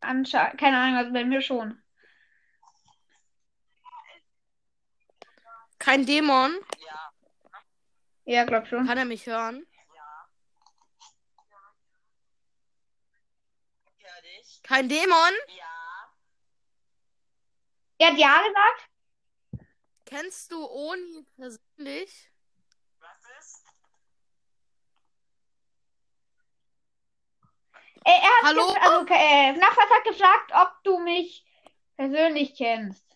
[0.00, 1.80] Anscheinend, keine Ahnung, also bei mir schon.
[5.86, 6.52] Kein Dämon?
[6.84, 7.12] Ja,
[8.24, 8.84] Ja, glaub schon.
[8.88, 9.64] Kann er mich hören?
[9.94, 10.28] ja.
[14.22, 14.60] Dich.
[14.64, 15.32] Kein Dämon?
[15.56, 16.12] Ja.
[17.98, 18.90] Er hat ja gesagt.
[20.06, 22.32] Kennst du Oni persönlich?
[22.98, 23.64] Was ist?
[28.04, 28.62] Er, er hat Hallo?
[28.62, 31.46] gef- also, äh, Nachfahrt hat gefragt, ob du mich
[31.96, 33.06] persönlich kennst.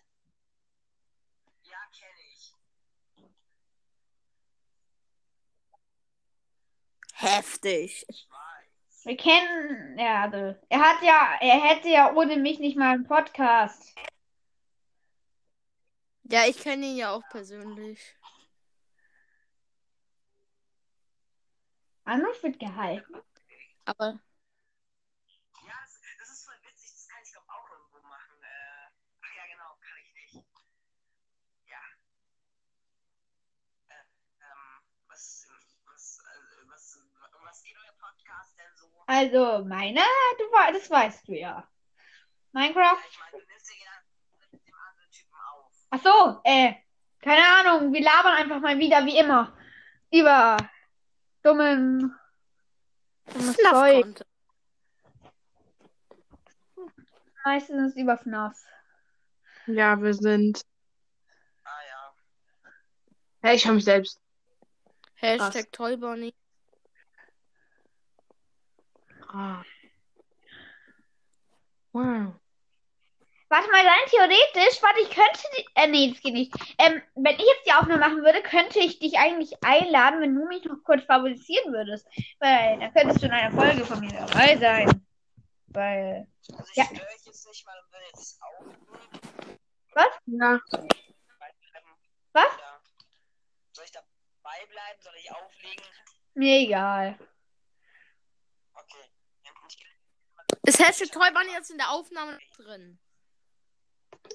[1.63, 2.53] Ja, kenne ich.
[7.21, 8.05] Heftig.
[8.07, 9.05] Ich weiß.
[9.05, 13.05] Wir kennen, ja, also, er hat ja, er hätte ja ohne mich nicht mal einen
[13.05, 13.93] Podcast.
[16.23, 17.99] Ja, ich kenne ihn ja auch persönlich.
[22.05, 23.13] Anruf wird gehalten.
[23.85, 24.19] Aber
[25.67, 26.91] Ja, das, das ist voll witzig.
[26.93, 28.35] Das kann ich glaube auch irgendwo machen.
[28.41, 28.89] Äh,
[29.21, 30.45] ach ja, genau, kann ich nicht.
[31.67, 31.81] Ja.
[33.89, 34.03] Äh,
[34.41, 35.47] ähm, was,
[35.85, 36.99] was, äh, was,
[37.43, 39.00] was geht euer Podcast denn so?
[39.13, 40.05] Also, meiner,
[40.37, 41.67] du, das weißt du ja.
[42.53, 42.95] Minecraft?
[43.33, 43.43] Meine.
[45.89, 46.75] Ach so, äh,
[47.19, 49.51] keine Ahnung, wir labern einfach mal wieder wie immer
[50.11, 50.55] über
[51.43, 52.17] dummen,
[53.33, 54.23] dummes Zeug.
[57.43, 58.63] Meistens über FNAF.
[59.67, 60.61] Ja, wir sind.
[61.65, 62.71] Ah ja.
[63.41, 64.21] Hey, ich höre mich selbst.
[65.15, 66.33] Hashtag Toybonny.
[69.33, 69.63] Ah.
[71.93, 72.33] Wow.
[73.49, 76.53] Warte mal, rein theoretisch, warte, ich könnte, die, äh, nee, das geht nicht.
[76.77, 80.45] Ähm, wenn ich jetzt die Aufnahme machen würde, könnte ich dich eigentlich einladen, wenn du
[80.47, 82.07] mich noch kurz favorisieren würdest.
[82.39, 85.05] Weil dann könntest du in einer Folge von mir dabei sein.
[85.67, 86.85] Weil, Also ich Ja.
[86.85, 88.87] störe euch jetzt nicht mal und will jetzt aufnehmen.
[90.27, 90.59] Ja.
[91.39, 91.89] Beibleiben.
[92.33, 92.45] Was?
[92.45, 92.81] Oder
[93.73, 95.01] soll ich dabei bleiben?
[95.01, 95.85] Soll ich auflegen?
[96.35, 97.19] mir egal.
[98.73, 99.03] Okay.
[99.43, 99.77] Ja, ich-
[100.63, 102.99] Ist Hashtag Toybonny jetzt in der Aufnahme drin?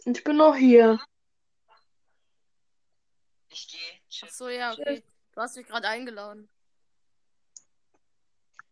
[0.05, 0.99] Ich bin noch hier.
[3.49, 4.01] Ich gehe.
[4.25, 5.05] Ach so, ja, okay.
[5.33, 6.49] Du hast mich gerade eingeladen.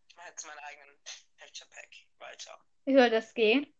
[0.09, 0.95] Ich mache jetzt meinen eigenen
[1.37, 1.89] Texture Pack
[2.19, 2.59] weiter.
[2.85, 3.73] Wie soll das gehen?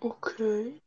[0.00, 0.82] Okay.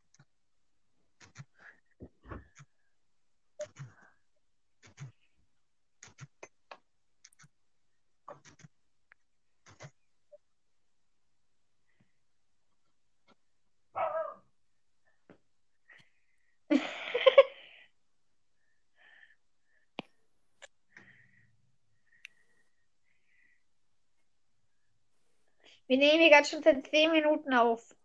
[25.94, 27.96] Wir nehmen hier gerade schon seit 10 Minuten auf.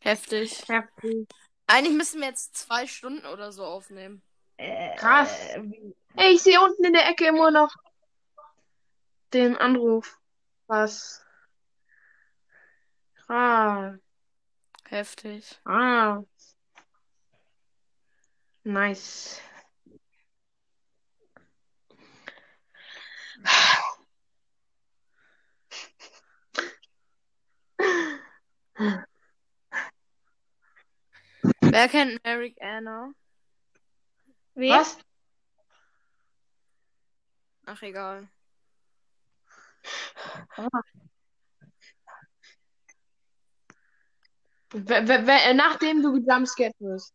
[0.00, 0.68] Heftig.
[0.68, 1.26] Heftig.
[1.66, 4.20] Eigentlich müssen wir jetzt zwei Stunden oder so aufnehmen.
[4.58, 5.34] Äh, Krass.
[6.14, 7.74] Ey, ich sehe unten in der Ecke immer noch
[9.32, 10.20] den Anruf.
[10.66, 11.24] Was?
[13.14, 13.98] Krass.
[14.90, 15.58] Heftig.
[15.64, 16.22] Ah.
[18.62, 19.40] Nice.
[31.60, 33.12] Wer kennt Merrick Anna?
[34.54, 34.78] Wer?
[34.78, 34.98] Was?
[37.66, 38.28] Ach, egal.
[44.70, 47.12] Wer, nachdem du gejumpscared wirst.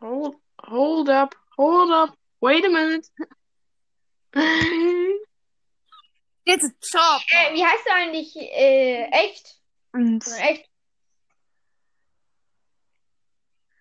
[0.00, 2.21] Hold, hold up, hold up.
[2.42, 3.06] Wait a minute.
[6.44, 7.22] It's a chop.
[7.30, 9.60] Äh, wie heißt du eigentlich äh, echt?
[9.92, 10.68] Und echt?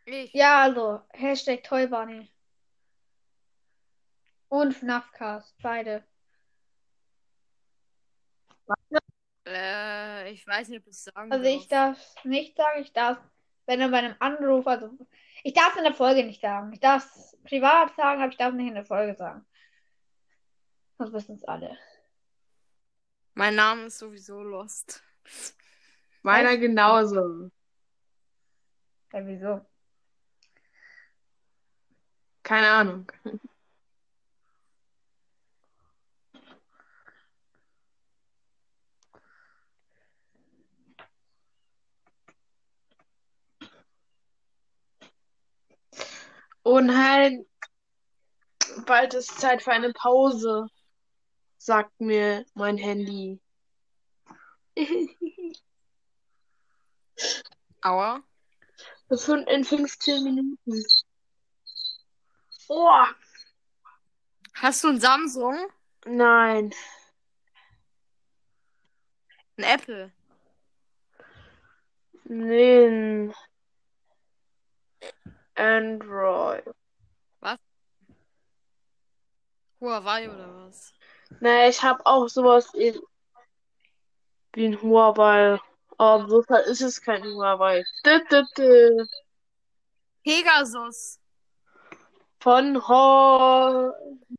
[0.06, 0.32] Ich.
[0.34, 2.32] Ja, also Hashtag Toy Bunny.
[4.50, 6.04] Und FNAFcast, beide.
[9.48, 11.54] Äh, ich weiß nicht, ob ich es sagen Also darf.
[11.56, 13.18] ich darf es nicht sagen, ich darf,
[13.66, 14.92] wenn er bei einem Anruf, also
[15.44, 16.72] ich darf es in der Folge nicht sagen.
[16.74, 19.46] Ich darf es privat sagen, aber ich darf es nicht in der Folge sagen.
[20.98, 21.78] Sonst wissen es alle.
[23.34, 25.04] Mein Name ist sowieso Lost.
[26.22, 27.50] meiner genauso.
[29.14, 29.66] Ja, wieso?
[32.44, 33.12] Keine Ahnung.
[46.72, 47.46] Oh nein,
[48.86, 50.68] bald ist Zeit für eine Pause,
[51.58, 53.42] sagt mir mein Handy.
[57.82, 58.24] Aua.
[59.10, 60.86] In 15 Minuten.
[62.70, 63.04] Oh,
[64.54, 65.58] Hast du ein Samsung?
[66.06, 66.74] nein.
[69.58, 70.14] Ein Apple?
[75.56, 76.64] Android.
[79.82, 80.94] Huawei oder was?
[81.40, 83.00] Nee, ich habe auch sowas wie,
[84.54, 85.60] wie ein Huawei.
[85.98, 87.84] Aber so Fall ist es kein Huawei.
[90.24, 91.20] Pegasus.
[92.40, 93.92] Von Ho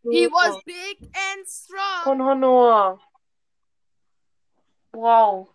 [0.02, 2.02] He was big and strong.
[2.04, 3.00] Von Honor.
[4.92, 5.48] Wow.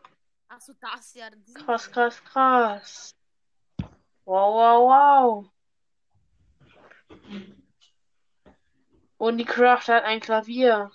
[0.49, 1.29] Achso, das ja.
[1.53, 3.16] Krass, krass, krass.
[4.27, 5.45] Wow, wow, wow.
[9.17, 10.91] Und die Craft hat ein Klavier.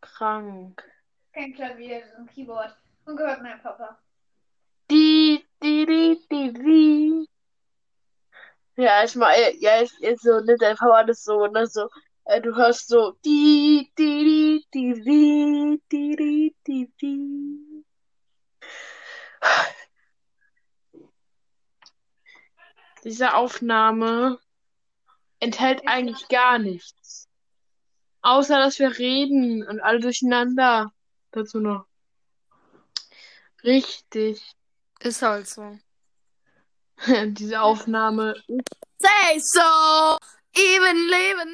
[0.00, 0.80] Krank.
[1.32, 2.76] Kein Klavier, das ist ein Keyboard.
[3.04, 3.98] Und gehört meinem Papa.
[4.92, 7.28] Die, die, die, die, die.
[8.76, 11.88] Ja, ich meine, ja, ist, ist so, ne, dein Papa ist so, ne, so,
[12.26, 17.84] äh, du hörst so, die, die, die, die, die, die, die, die.
[23.04, 24.38] Diese Aufnahme
[25.40, 27.28] enthält eigentlich gar nichts.
[28.22, 30.92] Außer, dass wir reden und alle durcheinander.
[31.32, 31.86] Dazu noch.
[33.64, 34.42] Richtig.
[35.00, 35.78] Ist halt so.
[37.06, 38.34] Diese Aufnahme.
[38.98, 40.18] Say so.
[40.54, 41.44] Even leave a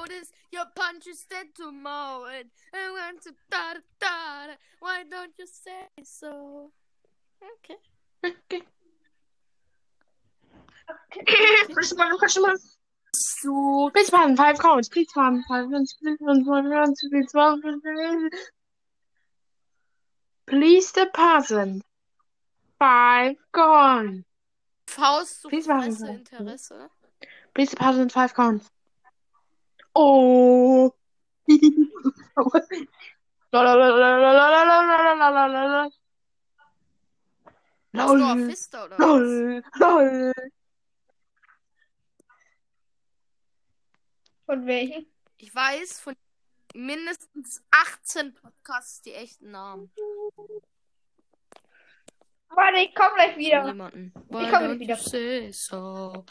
[0.00, 0.30] notice.
[0.50, 2.26] Your punch is dead tomorrow.
[2.26, 4.54] And to da da da.
[4.80, 6.72] Why don't you say so?
[7.42, 8.62] Okay.
[11.72, 12.54] Please pardon, customer.
[13.14, 13.90] So.
[13.92, 14.88] Please pardon, five counts.
[14.88, 15.94] Please pardon, five counts.
[15.94, 17.08] Please pardon, five counts.
[17.08, 18.30] Please pardon.
[20.46, 21.82] Please the person.
[22.78, 24.24] Five gone.
[24.86, 26.06] Faust zu Please Sie.
[26.06, 26.72] Interesse.
[27.54, 28.70] Please the person, five counts.
[29.94, 30.92] Oh.
[37.94, 38.18] Lol.
[38.98, 39.62] Lol.
[39.78, 40.32] Lol.
[44.46, 45.06] Von welchen?
[45.38, 46.14] Ich weiß von
[46.74, 49.90] mindestens 18 Podcasts die echten Namen.
[52.48, 53.66] Warte, ich komm gleich wieder.
[53.66, 53.72] Ich
[54.28, 54.96] komme don't wieder.
[54.96, 56.24] say so?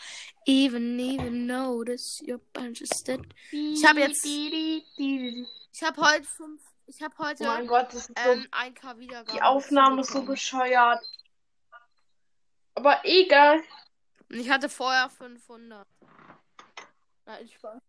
[0.46, 3.22] Even, even notice your punch is dead.
[3.52, 6.62] Ich habe jetzt- Ich habe heute fünf.
[6.86, 9.34] Ich habe Oh heute mein Gott, das ist so ähm, 1K Wiedergaben.
[9.36, 11.04] Die Aufnahme ist so bescheuert.
[12.76, 13.62] Aber egal.
[14.30, 15.88] Und ich hatte vorher 500.
[17.26, 17.74] Nein, Spaß.
[17.76, 17.82] Und,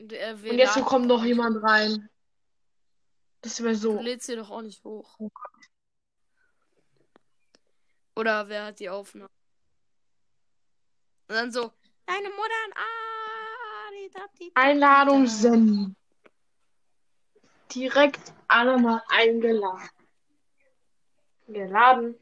[0.00, 2.08] äh, wir Und jetzt laden- kommt noch jemand rein.
[3.42, 4.00] Das wäre Du so.
[4.00, 5.18] lädst sie doch auch nicht hoch.
[8.16, 9.30] Oder wer hat die Aufnahme?
[11.28, 11.72] Und dann so,
[12.06, 14.10] deine Mutter an ah, die,
[14.44, 15.34] die, Einladung die, da.
[15.36, 15.96] senden.
[17.72, 19.88] Direkt alle mal eingeladen.
[21.46, 22.16] Geladen.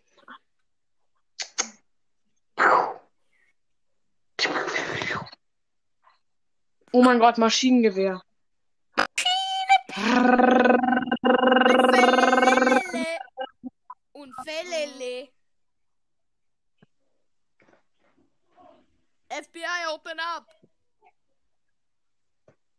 [6.92, 8.22] Oh mein Gott, Maschinengewehr.
[12.80, 13.18] Fälle
[14.12, 15.28] und Fällele.
[19.28, 20.46] FBI, open up.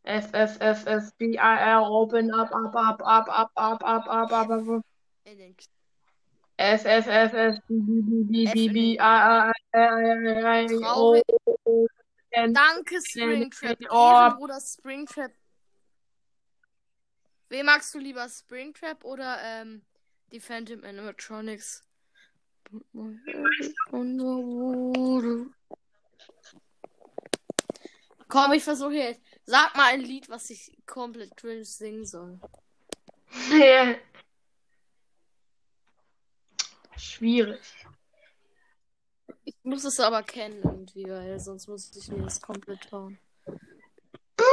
[0.04, 4.08] F, F, F, F, B, I, R, open up, up, up, up, up, up, up,
[4.08, 4.84] up, up, up.
[6.58, 11.22] F, F, F, F, B, B, B, B, B, I, I, I, I, I, O,
[12.32, 13.80] Danke, Springtrap.
[13.90, 14.12] Oh.
[14.12, 15.32] Ehrenbruder Springtrap.
[17.50, 19.84] Wen magst du lieber, Springtrap oder ähm,
[20.32, 21.84] die Phantom Animatronics?
[28.28, 29.22] Komm, ich versuche jetzt.
[29.46, 32.40] Sag mal ein Lied, was ich komplett cringe singen soll.
[36.98, 37.60] Schwierig.
[39.50, 43.18] Ich muss es aber kennen irgendwie, weil sonst muss ich mir das komplett hauen.
[44.38, 44.46] Ich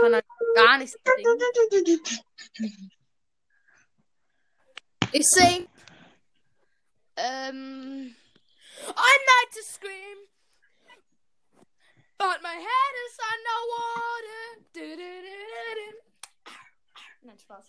[0.00, 1.38] kann halt gar nichts singen.
[5.12, 5.68] Ich sing.
[7.16, 8.16] Ähm.
[8.88, 10.18] I like to scream.
[12.18, 14.42] But my head is underwater.
[14.72, 15.88] Du-du-du-du-du.
[17.22, 17.66] Nein, Spaß.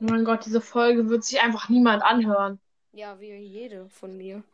[0.00, 2.60] Oh mein Gott, diese Folge wird sich einfach niemand anhören.
[2.94, 4.44] Ja, wie jede von mir.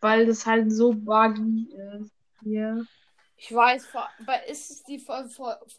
[0.00, 2.10] Weil das halt so buggy ist.
[2.42, 2.84] Hier.
[3.36, 5.00] Ich weiß, aber ist es die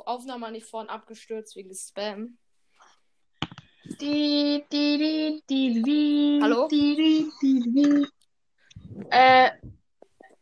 [0.05, 2.37] Aufnahme nicht vorhin abgestürzt wegen Spam?
[3.99, 6.69] Die, die, die, die, die, Hallo?
[6.69, 8.07] Die, die, die, die.
[9.09, 9.51] Äh,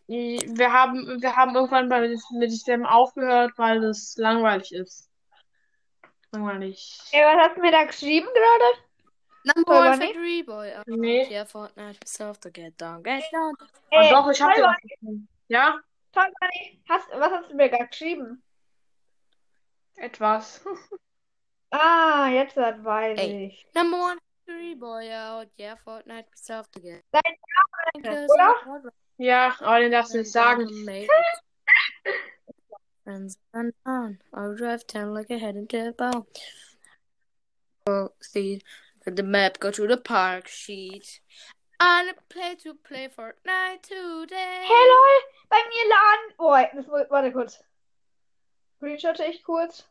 [0.05, 5.09] wir haben, wir haben irgendwann bei, mit dem aufgehört, weil das langweilig ist.
[6.32, 6.99] Langweilig.
[7.11, 8.90] Ey, was hast du mir da geschrieben gerade?
[9.43, 9.99] Number one?
[9.99, 10.73] Factory Boy.
[10.77, 11.27] Oh, Nee.
[11.29, 13.53] Yeah, Fortnite himself to get down, get down.
[13.91, 15.27] Ah, Ey, doch, ich hab dir Tolga, was geschrieben.
[15.47, 15.79] Ja?
[16.13, 16.31] Tolga,
[16.89, 18.43] hast, was hast du mir gerade geschrieben?
[19.97, 20.61] Etwas.
[21.73, 23.45] Ah, jetzt das weiß Ey.
[23.45, 23.65] ich.
[23.73, 25.47] Number one Factory Boy out.
[25.57, 27.21] Yeah, Fortnite himself to get Dein
[28.03, 28.25] down.
[28.67, 28.91] oder?
[29.17, 30.67] Ja, aber den darfst du nicht sagen.
[33.05, 34.19] Friends unknown.
[34.33, 36.25] I'll drive town like I head into a bow.
[37.85, 38.61] Go see
[39.05, 41.21] at the map, go to the park sheet.
[41.79, 44.59] I play to play Fortnite today.
[44.63, 46.35] Hey lol, bei mir laden.
[46.37, 47.57] Oh, das warte kurz.
[48.77, 49.83] Screenshotte ich kurz.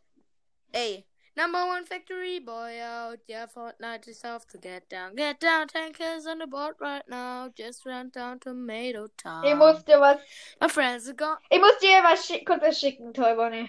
[0.73, 1.05] Hey,
[1.37, 3.19] number one factory boy out.
[3.27, 5.17] Yeah, Fortnite is off to get down.
[5.17, 7.51] Get down, tankers on the board right now.
[7.57, 9.45] Just ran down Tomato Town.
[9.45, 10.21] Ich muss dir was.
[10.61, 11.39] My friends are gone.
[11.51, 13.69] Ich muss dir was schick, kurz was schicken, Toy Bonnie.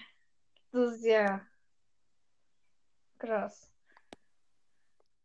[0.71, 1.41] Das ist ja
[3.17, 3.70] krass.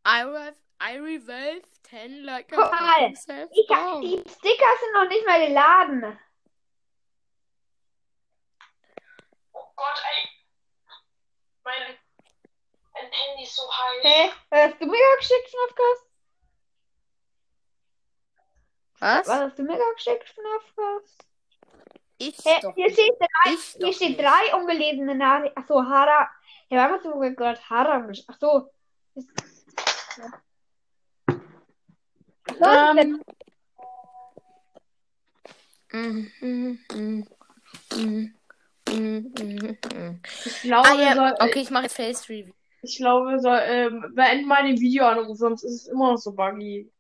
[0.09, 5.09] I rev I revived 10 like Guck a mal, Ich hab, die Sticker sind noch
[5.09, 6.19] nicht mal geladen.
[9.53, 10.29] Oh Gott, ey.
[11.65, 11.97] Mein,
[12.93, 14.03] mein Handy ist so heiß.
[14.05, 14.31] Hä?
[14.51, 16.07] Was hast du mir geschickt, Schnafkas?
[19.01, 19.27] Was?
[19.29, 21.19] Was hast du mir geschickt, Schnafkas?
[22.19, 22.61] Ich Hä?
[22.63, 22.95] doch Hier nicht.
[23.01, 25.59] steht drei, Ich hier steht drei ungelesene Nachrichten.
[25.59, 26.31] Achso, Hara.
[26.69, 28.29] Ja, was hast du gerade Haram geschickt?
[28.31, 28.71] Achso.
[29.15, 29.56] Ist-
[35.93, 36.67] Mm.
[40.45, 41.15] Ich glaube, Ah, ja.
[41.15, 42.53] soll, Okay, ich mache jetzt Face Review.
[42.83, 46.33] ich glaube, wir soll, ähm, beenden mal den Videoanruf, sonst ist es immer noch so
[46.33, 46.91] buggy.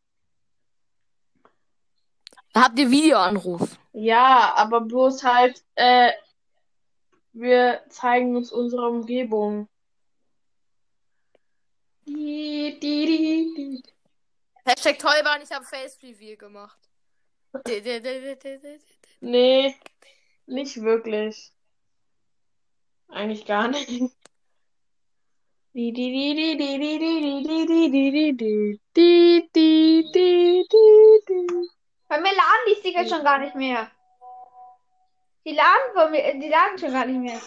[2.54, 3.78] Habt ihr Videoanruf?
[3.92, 6.10] Ja, aber bloß halt, äh,
[7.32, 9.68] wir zeigen uns unsere Umgebung.
[12.06, 13.82] Die, die, die,
[14.64, 16.78] Hashtag Tollbahn, ich habe Face Reveal gemacht.
[19.20, 19.74] nee,
[20.46, 21.52] nicht wirklich.
[23.08, 23.88] Eigentlich gar nicht.
[32.08, 33.90] Bei mir laden die Sticker schon gar nicht mehr.
[35.44, 37.40] Die laden, von mir, die laden schon gar nicht mehr.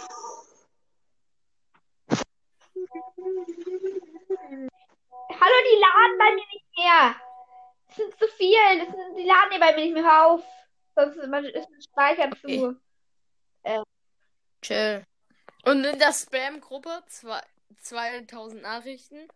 [5.39, 7.15] Hallo, die laden bei mir nicht mehr.
[7.87, 8.79] Das sind zu viel.
[8.79, 10.43] Das sind, die laden hier bei mir nicht mehr auf.
[10.95, 11.45] Sonst ist mein
[11.81, 12.59] Speicher Okay.
[12.59, 12.79] zu.
[14.61, 15.05] Chill.
[15.65, 17.43] Und in der Spam-Gruppe zwei-
[17.81, 19.27] 2000 Nachrichten.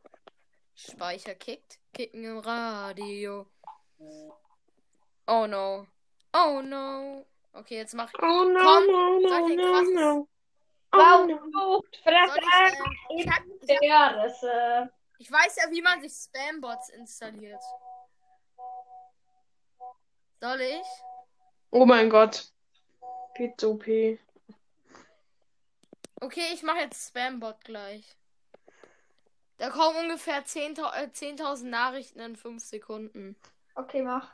[0.75, 1.79] Speicher kickt.
[1.93, 3.45] Kicken im Radio.
[5.27, 5.87] Oh no.
[6.33, 7.25] Oh no.
[7.53, 8.19] Okay, jetzt mach ich.
[8.21, 10.27] Oh no, Komm, no, no, ich ein no, krasses- no.
[10.91, 11.83] Oh Wow, no.
[12.03, 12.39] Fresse.
[12.39, 14.87] ich, ähm, ich, hab, ich, hab, Ja, das, äh,
[15.23, 17.63] ich weiß ja, wie man sich Spam-Bots installiert.
[20.41, 20.85] Soll ich?
[21.71, 22.51] Oh mein Gott.
[23.33, 23.85] Pizza OP.
[26.19, 28.17] Okay, ich mache jetzt Spam-Bot gleich.
[29.59, 33.37] Da kommen ungefähr 10.000 äh, 10.000 Nachrichten in 5 Sekunden.
[33.75, 34.29] okay, mach.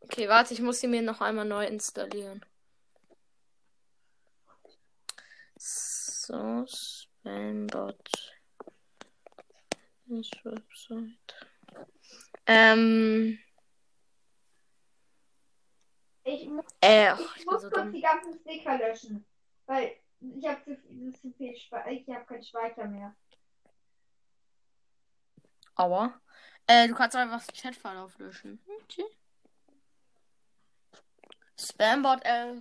[0.00, 2.44] Okay, warte, ich muss sie mir noch einmal neu installieren.
[5.56, 7.96] So, Spambot.
[10.10, 11.46] Das Website.
[12.46, 13.38] Ähm,
[16.24, 17.92] Ich muss, äh, ich ich muss so kurz dumm.
[17.92, 19.24] die ganzen Sticker löschen.
[19.66, 21.90] Weil Ich habe zu, viel- zu viel Speicher.
[21.92, 23.14] Ich habe keinen Speicher mehr.
[25.76, 26.20] Aua.
[26.66, 28.60] Äh, du kannst einfach den Chatverlauf löschen.
[28.82, 29.04] Okay.
[31.58, 32.60] Spambot, äh,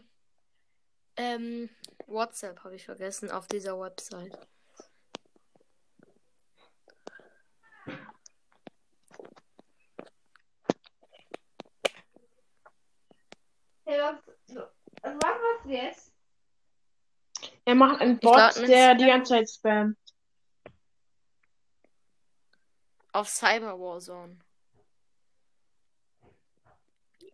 [1.18, 1.70] ähm,
[2.06, 4.38] WhatsApp habe ich vergessen auf dieser Website.
[13.90, 14.62] Hey, was, so,
[15.02, 16.14] also was machst du jetzt?
[17.66, 19.98] Er macht einen Bot, der die ganze Zeit spammt.
[23.14, 24.38] Auf Cyber Warzone.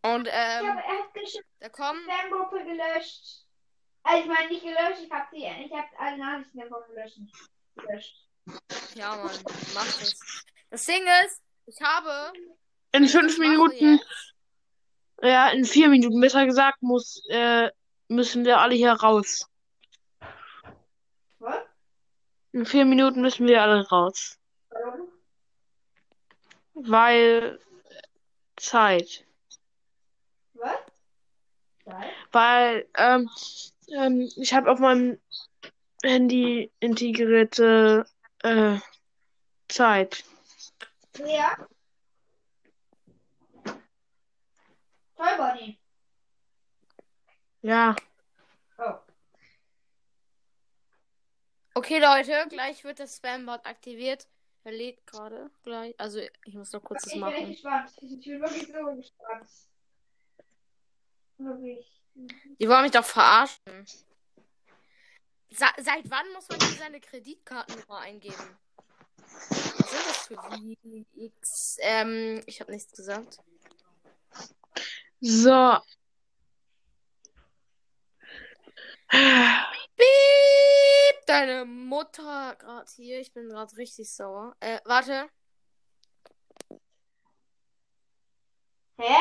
[0.02, 3.46] Und, Ich ähm, habe erst geschrieben, da kommen, Spam-Gruppe gelöscht.
[4.04, 7.20] Also ich meine nicht gelöscht, ich habe die, ich habe alle Nachrichten davon gelöscht.
[7.76, 8.30] gelöscht.
[8.96, 9.44] ja, Mann,
[9.74, 10.46] mach das.
[10.70, 12.32] Das Ding ist, ich habe,
[12.94, 14.00] In fünf Minuten,
[15.22, 17.70] ja, in vier Minuten, besser gesagt, muss, äh,
[18.08, 19.50] müssen wir alle hier raus.
[21.40, 21.60] Was?
[22.52, 24.38] In vier Minuten müssen wir alle raus.
[24.70, 25.08] Warum?
[26.74, 27.60] Weil
[28.56, 29.26] Zeit.
[30.54, 30.78] Was?
[31.86, 32.12] Nein.
[32.32, 33.30] Weil, ähm,
[33.90, 35.20] ähm, ich habe auf meinem
[36.04, 38.06] Handy integrierte,
[38.44, 38.78] äh,
[39.68, 40.24] Zeit.
[41.20, 41.56] Ja.
[45.16, 45.78] Bonnie.
[47.62, 47.96] Ja.
[48.78, 48.94] Oh.
[51.74, 54.28] Okay, Leute, gleich wird das Spambot aktiviert.
[54.64, 55.94] Er lädt gerade gleich.
[56.00, 57.52] Also, ich muss noch kurz das Ich bin echt machen.
[57.52, 57.92] gespannt.
[58.02, 59.50] Ich bin wirklich so gespannt.
[61.38, 62.02] Wirklich.
[62.60, 63.86] Die wollen mich doch verarschen.
[65.52, 68.58] Sa seit wann muss man hier seine Kreditkartennummer eingeben?
[69.18, 71.78] Was sind das für VX?
[71.82, 73.40] Ähm, ich habe nichts gesagt.
[75.22, 75.80] So.
[79.10, 80.06] Piep!
[81.26, 83.20] Deine Mutter gerade hier.
[83.20, 84.56] Ich bin gerade richtig sauer.
[84.60, 85.30] Äh, warte.
[88.98, 89.16] Hä?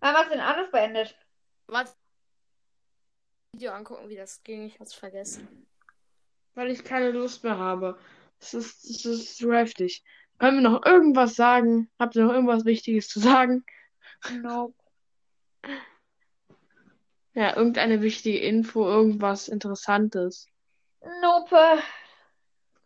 [0.00, 1.16] Wann hast du denn alles beendet?
[1.66, 1.92] Warte.
[3.54, 4.64] Video angucken, wie das ging.
[4.64, 5.66] Ich hab's vergessen.
[6.54, 7.98] Weil ich keine Lust mehr habe.
[8.40, 10.04] Es ist, es ist zu heftig.
[10.38, 11.90] Können wir noch irgendwas sagen?
[11.98, 13.64] Habt ihr noch irgendwas Wichtiges zu sagen?
[14.42, 14.74] Nope.
[17.34, 20.46] Ja, irgendeine wichtige Info, irgendwas Interessantes.
[21.22, 21.78] Nope.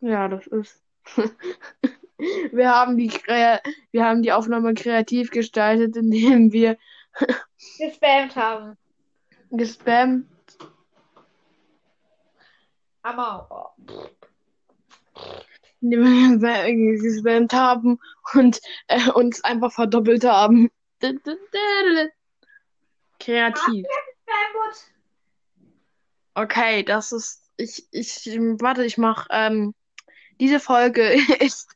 [0.00, 0.82] Ja, das ist.
[2.50, 3.60] Wir haben die, Kre-
[3.92, 6.76] wir haben die Aufnahme kreativ gestaltet, indem wir
[7.78, 8.76] Gespammt haben.
[9.50, 10.26] gespammt,
[13.02, 13.72] Aber.
[15.80, 18.00] indem wir gespammt haben
[18.34, 20.72] und äh, uns einfach verdoppelt haben.
[23.20, 23.86] Kreativ.
[26.34, 27.44] Okay, das ist.
[27.56, 28.26] Ich, ich,
[28.60, 29.26] warte, ich mach.
[29.30, 29.74] Ähm,
[30.40, 31.02] diese Folge
[31.40, 31.74] ist,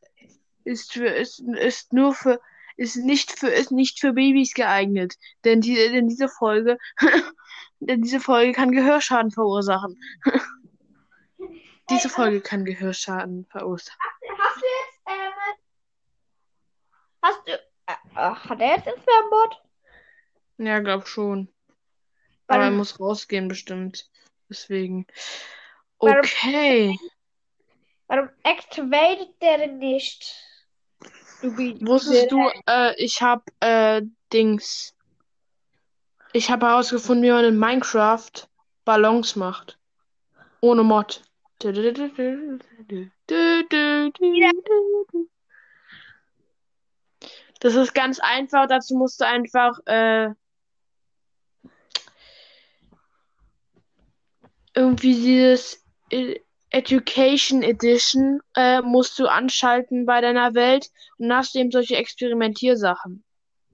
[0.63, 2.39] ist für, ist, ist nur für,
[2.77, 5.15] ist nicht für, ist nicht für Babys geeignet.
[5.43, 6.77] Denn die, denn diese Folge,
[7.79, 9.99] denn diese Folge kann Gehörschaden verursachen.
[11.89, 13.99] Diese Folge kann Gehörschaden verursachen.
[14.37, 15.33] Hast du jetzt, ähm.
[17.21, 17.72] Hast du.
[18.15, 19.61] Äh, hat er jetzt ein Spambot?
[20.57, 21.49] Ja, glaub schon.
[22.47, 24.09] Aber er Warum- muss rausgehen, bestimmt.
[24.49, 25.07] Deswegen.
[25.99, 26.97] Warum- Okay.
[28.07, 30.35] Warum activated der denn nicht?
[31.41, 31.57] Du
[31.87, 34.01] Wusstest du, äh, ich hab, äh,
[34.31, 34.95] Dings.
[36.31, 38.31] Ich habe herausgefunden, wie man in Minecraft
[38.85, 39.77] Ballons macht.
[40.61, 41.21] Ohne Mod.
[47.63, 48.67] Das ist ganz einfach.
[48.67, 50.31] Dazu musst du einfach, äh,
[54.75, 56.39] irgendwie dieses äh,
[56.71, 61.95] Education Edition äh, musst du anschalten bei deiner Welt und dann hast du eben solche
[61.95, 63.23] Experimentiersachen.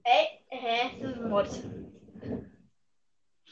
[0.04, 0.90] Ey, hä?
[1.00, 1.48] Das ist ein Mod.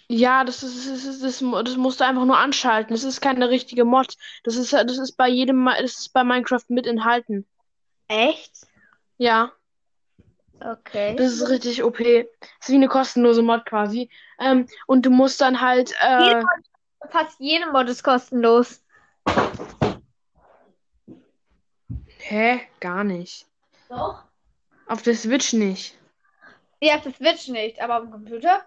[0.07, 2.95] Ja, das ist, das ist, das, das musst du einfach nur anschalten.
[2.95, 4.15] Das ist keine richtige Mod.
[4.45, 7.45] Das ist, das ist bei jedem, das ist bei Minecraft mit enthalten.
[8.07, 8.69] Echt?
[9.17, 9.53] Ja,
[10.61, 11.15] Okay.
[11.17, 11.99] das ist richtig OP.
[11.99, 12.27] Das
[12.61, 14.11] ist wie eine kostenlose Mod quasi.
[14.41, 16.43] Ähm, und du musst dann halt, äh,
[17.11, 18.83] Fast jede Mod ist kostenlos.
[22.19, 22.61] hä?
[22.81, 23.47] Gar nicht.
[23.89, 24.25] Doch?
[24.87, 25.97] Auf der Switch nicht.
[26.81, 28.65] Ja, auf der Switch nicht, aber auf dem Computer?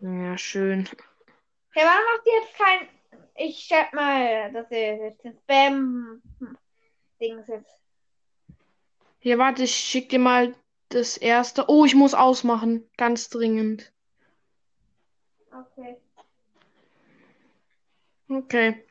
[0.00, 0.88] Ja, schön.
[1.70, 2.88] Hey, warum macht ihr jetzt kein.
[3.34, 7.82] Ich schreib mal, dass ihr jetzt den Spam-Dings jetzt.
[9.20, 10.54] Hier, warte, ich schick dir mal
[10.88, 11.64] das erste.
[11.68, 12.88] Oh, ich muss ausmachen.
[12.96, 13.92] Ganz dringend.
[15.52, 15.96] Okay.
[18.28, 18.84] Okay.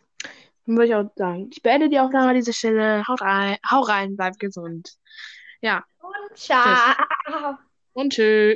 [0.66, 3.08] Dann würde ich auch sagen, ich beende die Aufnahme an dieser Stelle.
[3.08, 4.98] Haut rein, hau rein, bleibt gesund.
[5.62, 6.96] Ja, Und ciao.
[7.94, 8.56] und tschüss.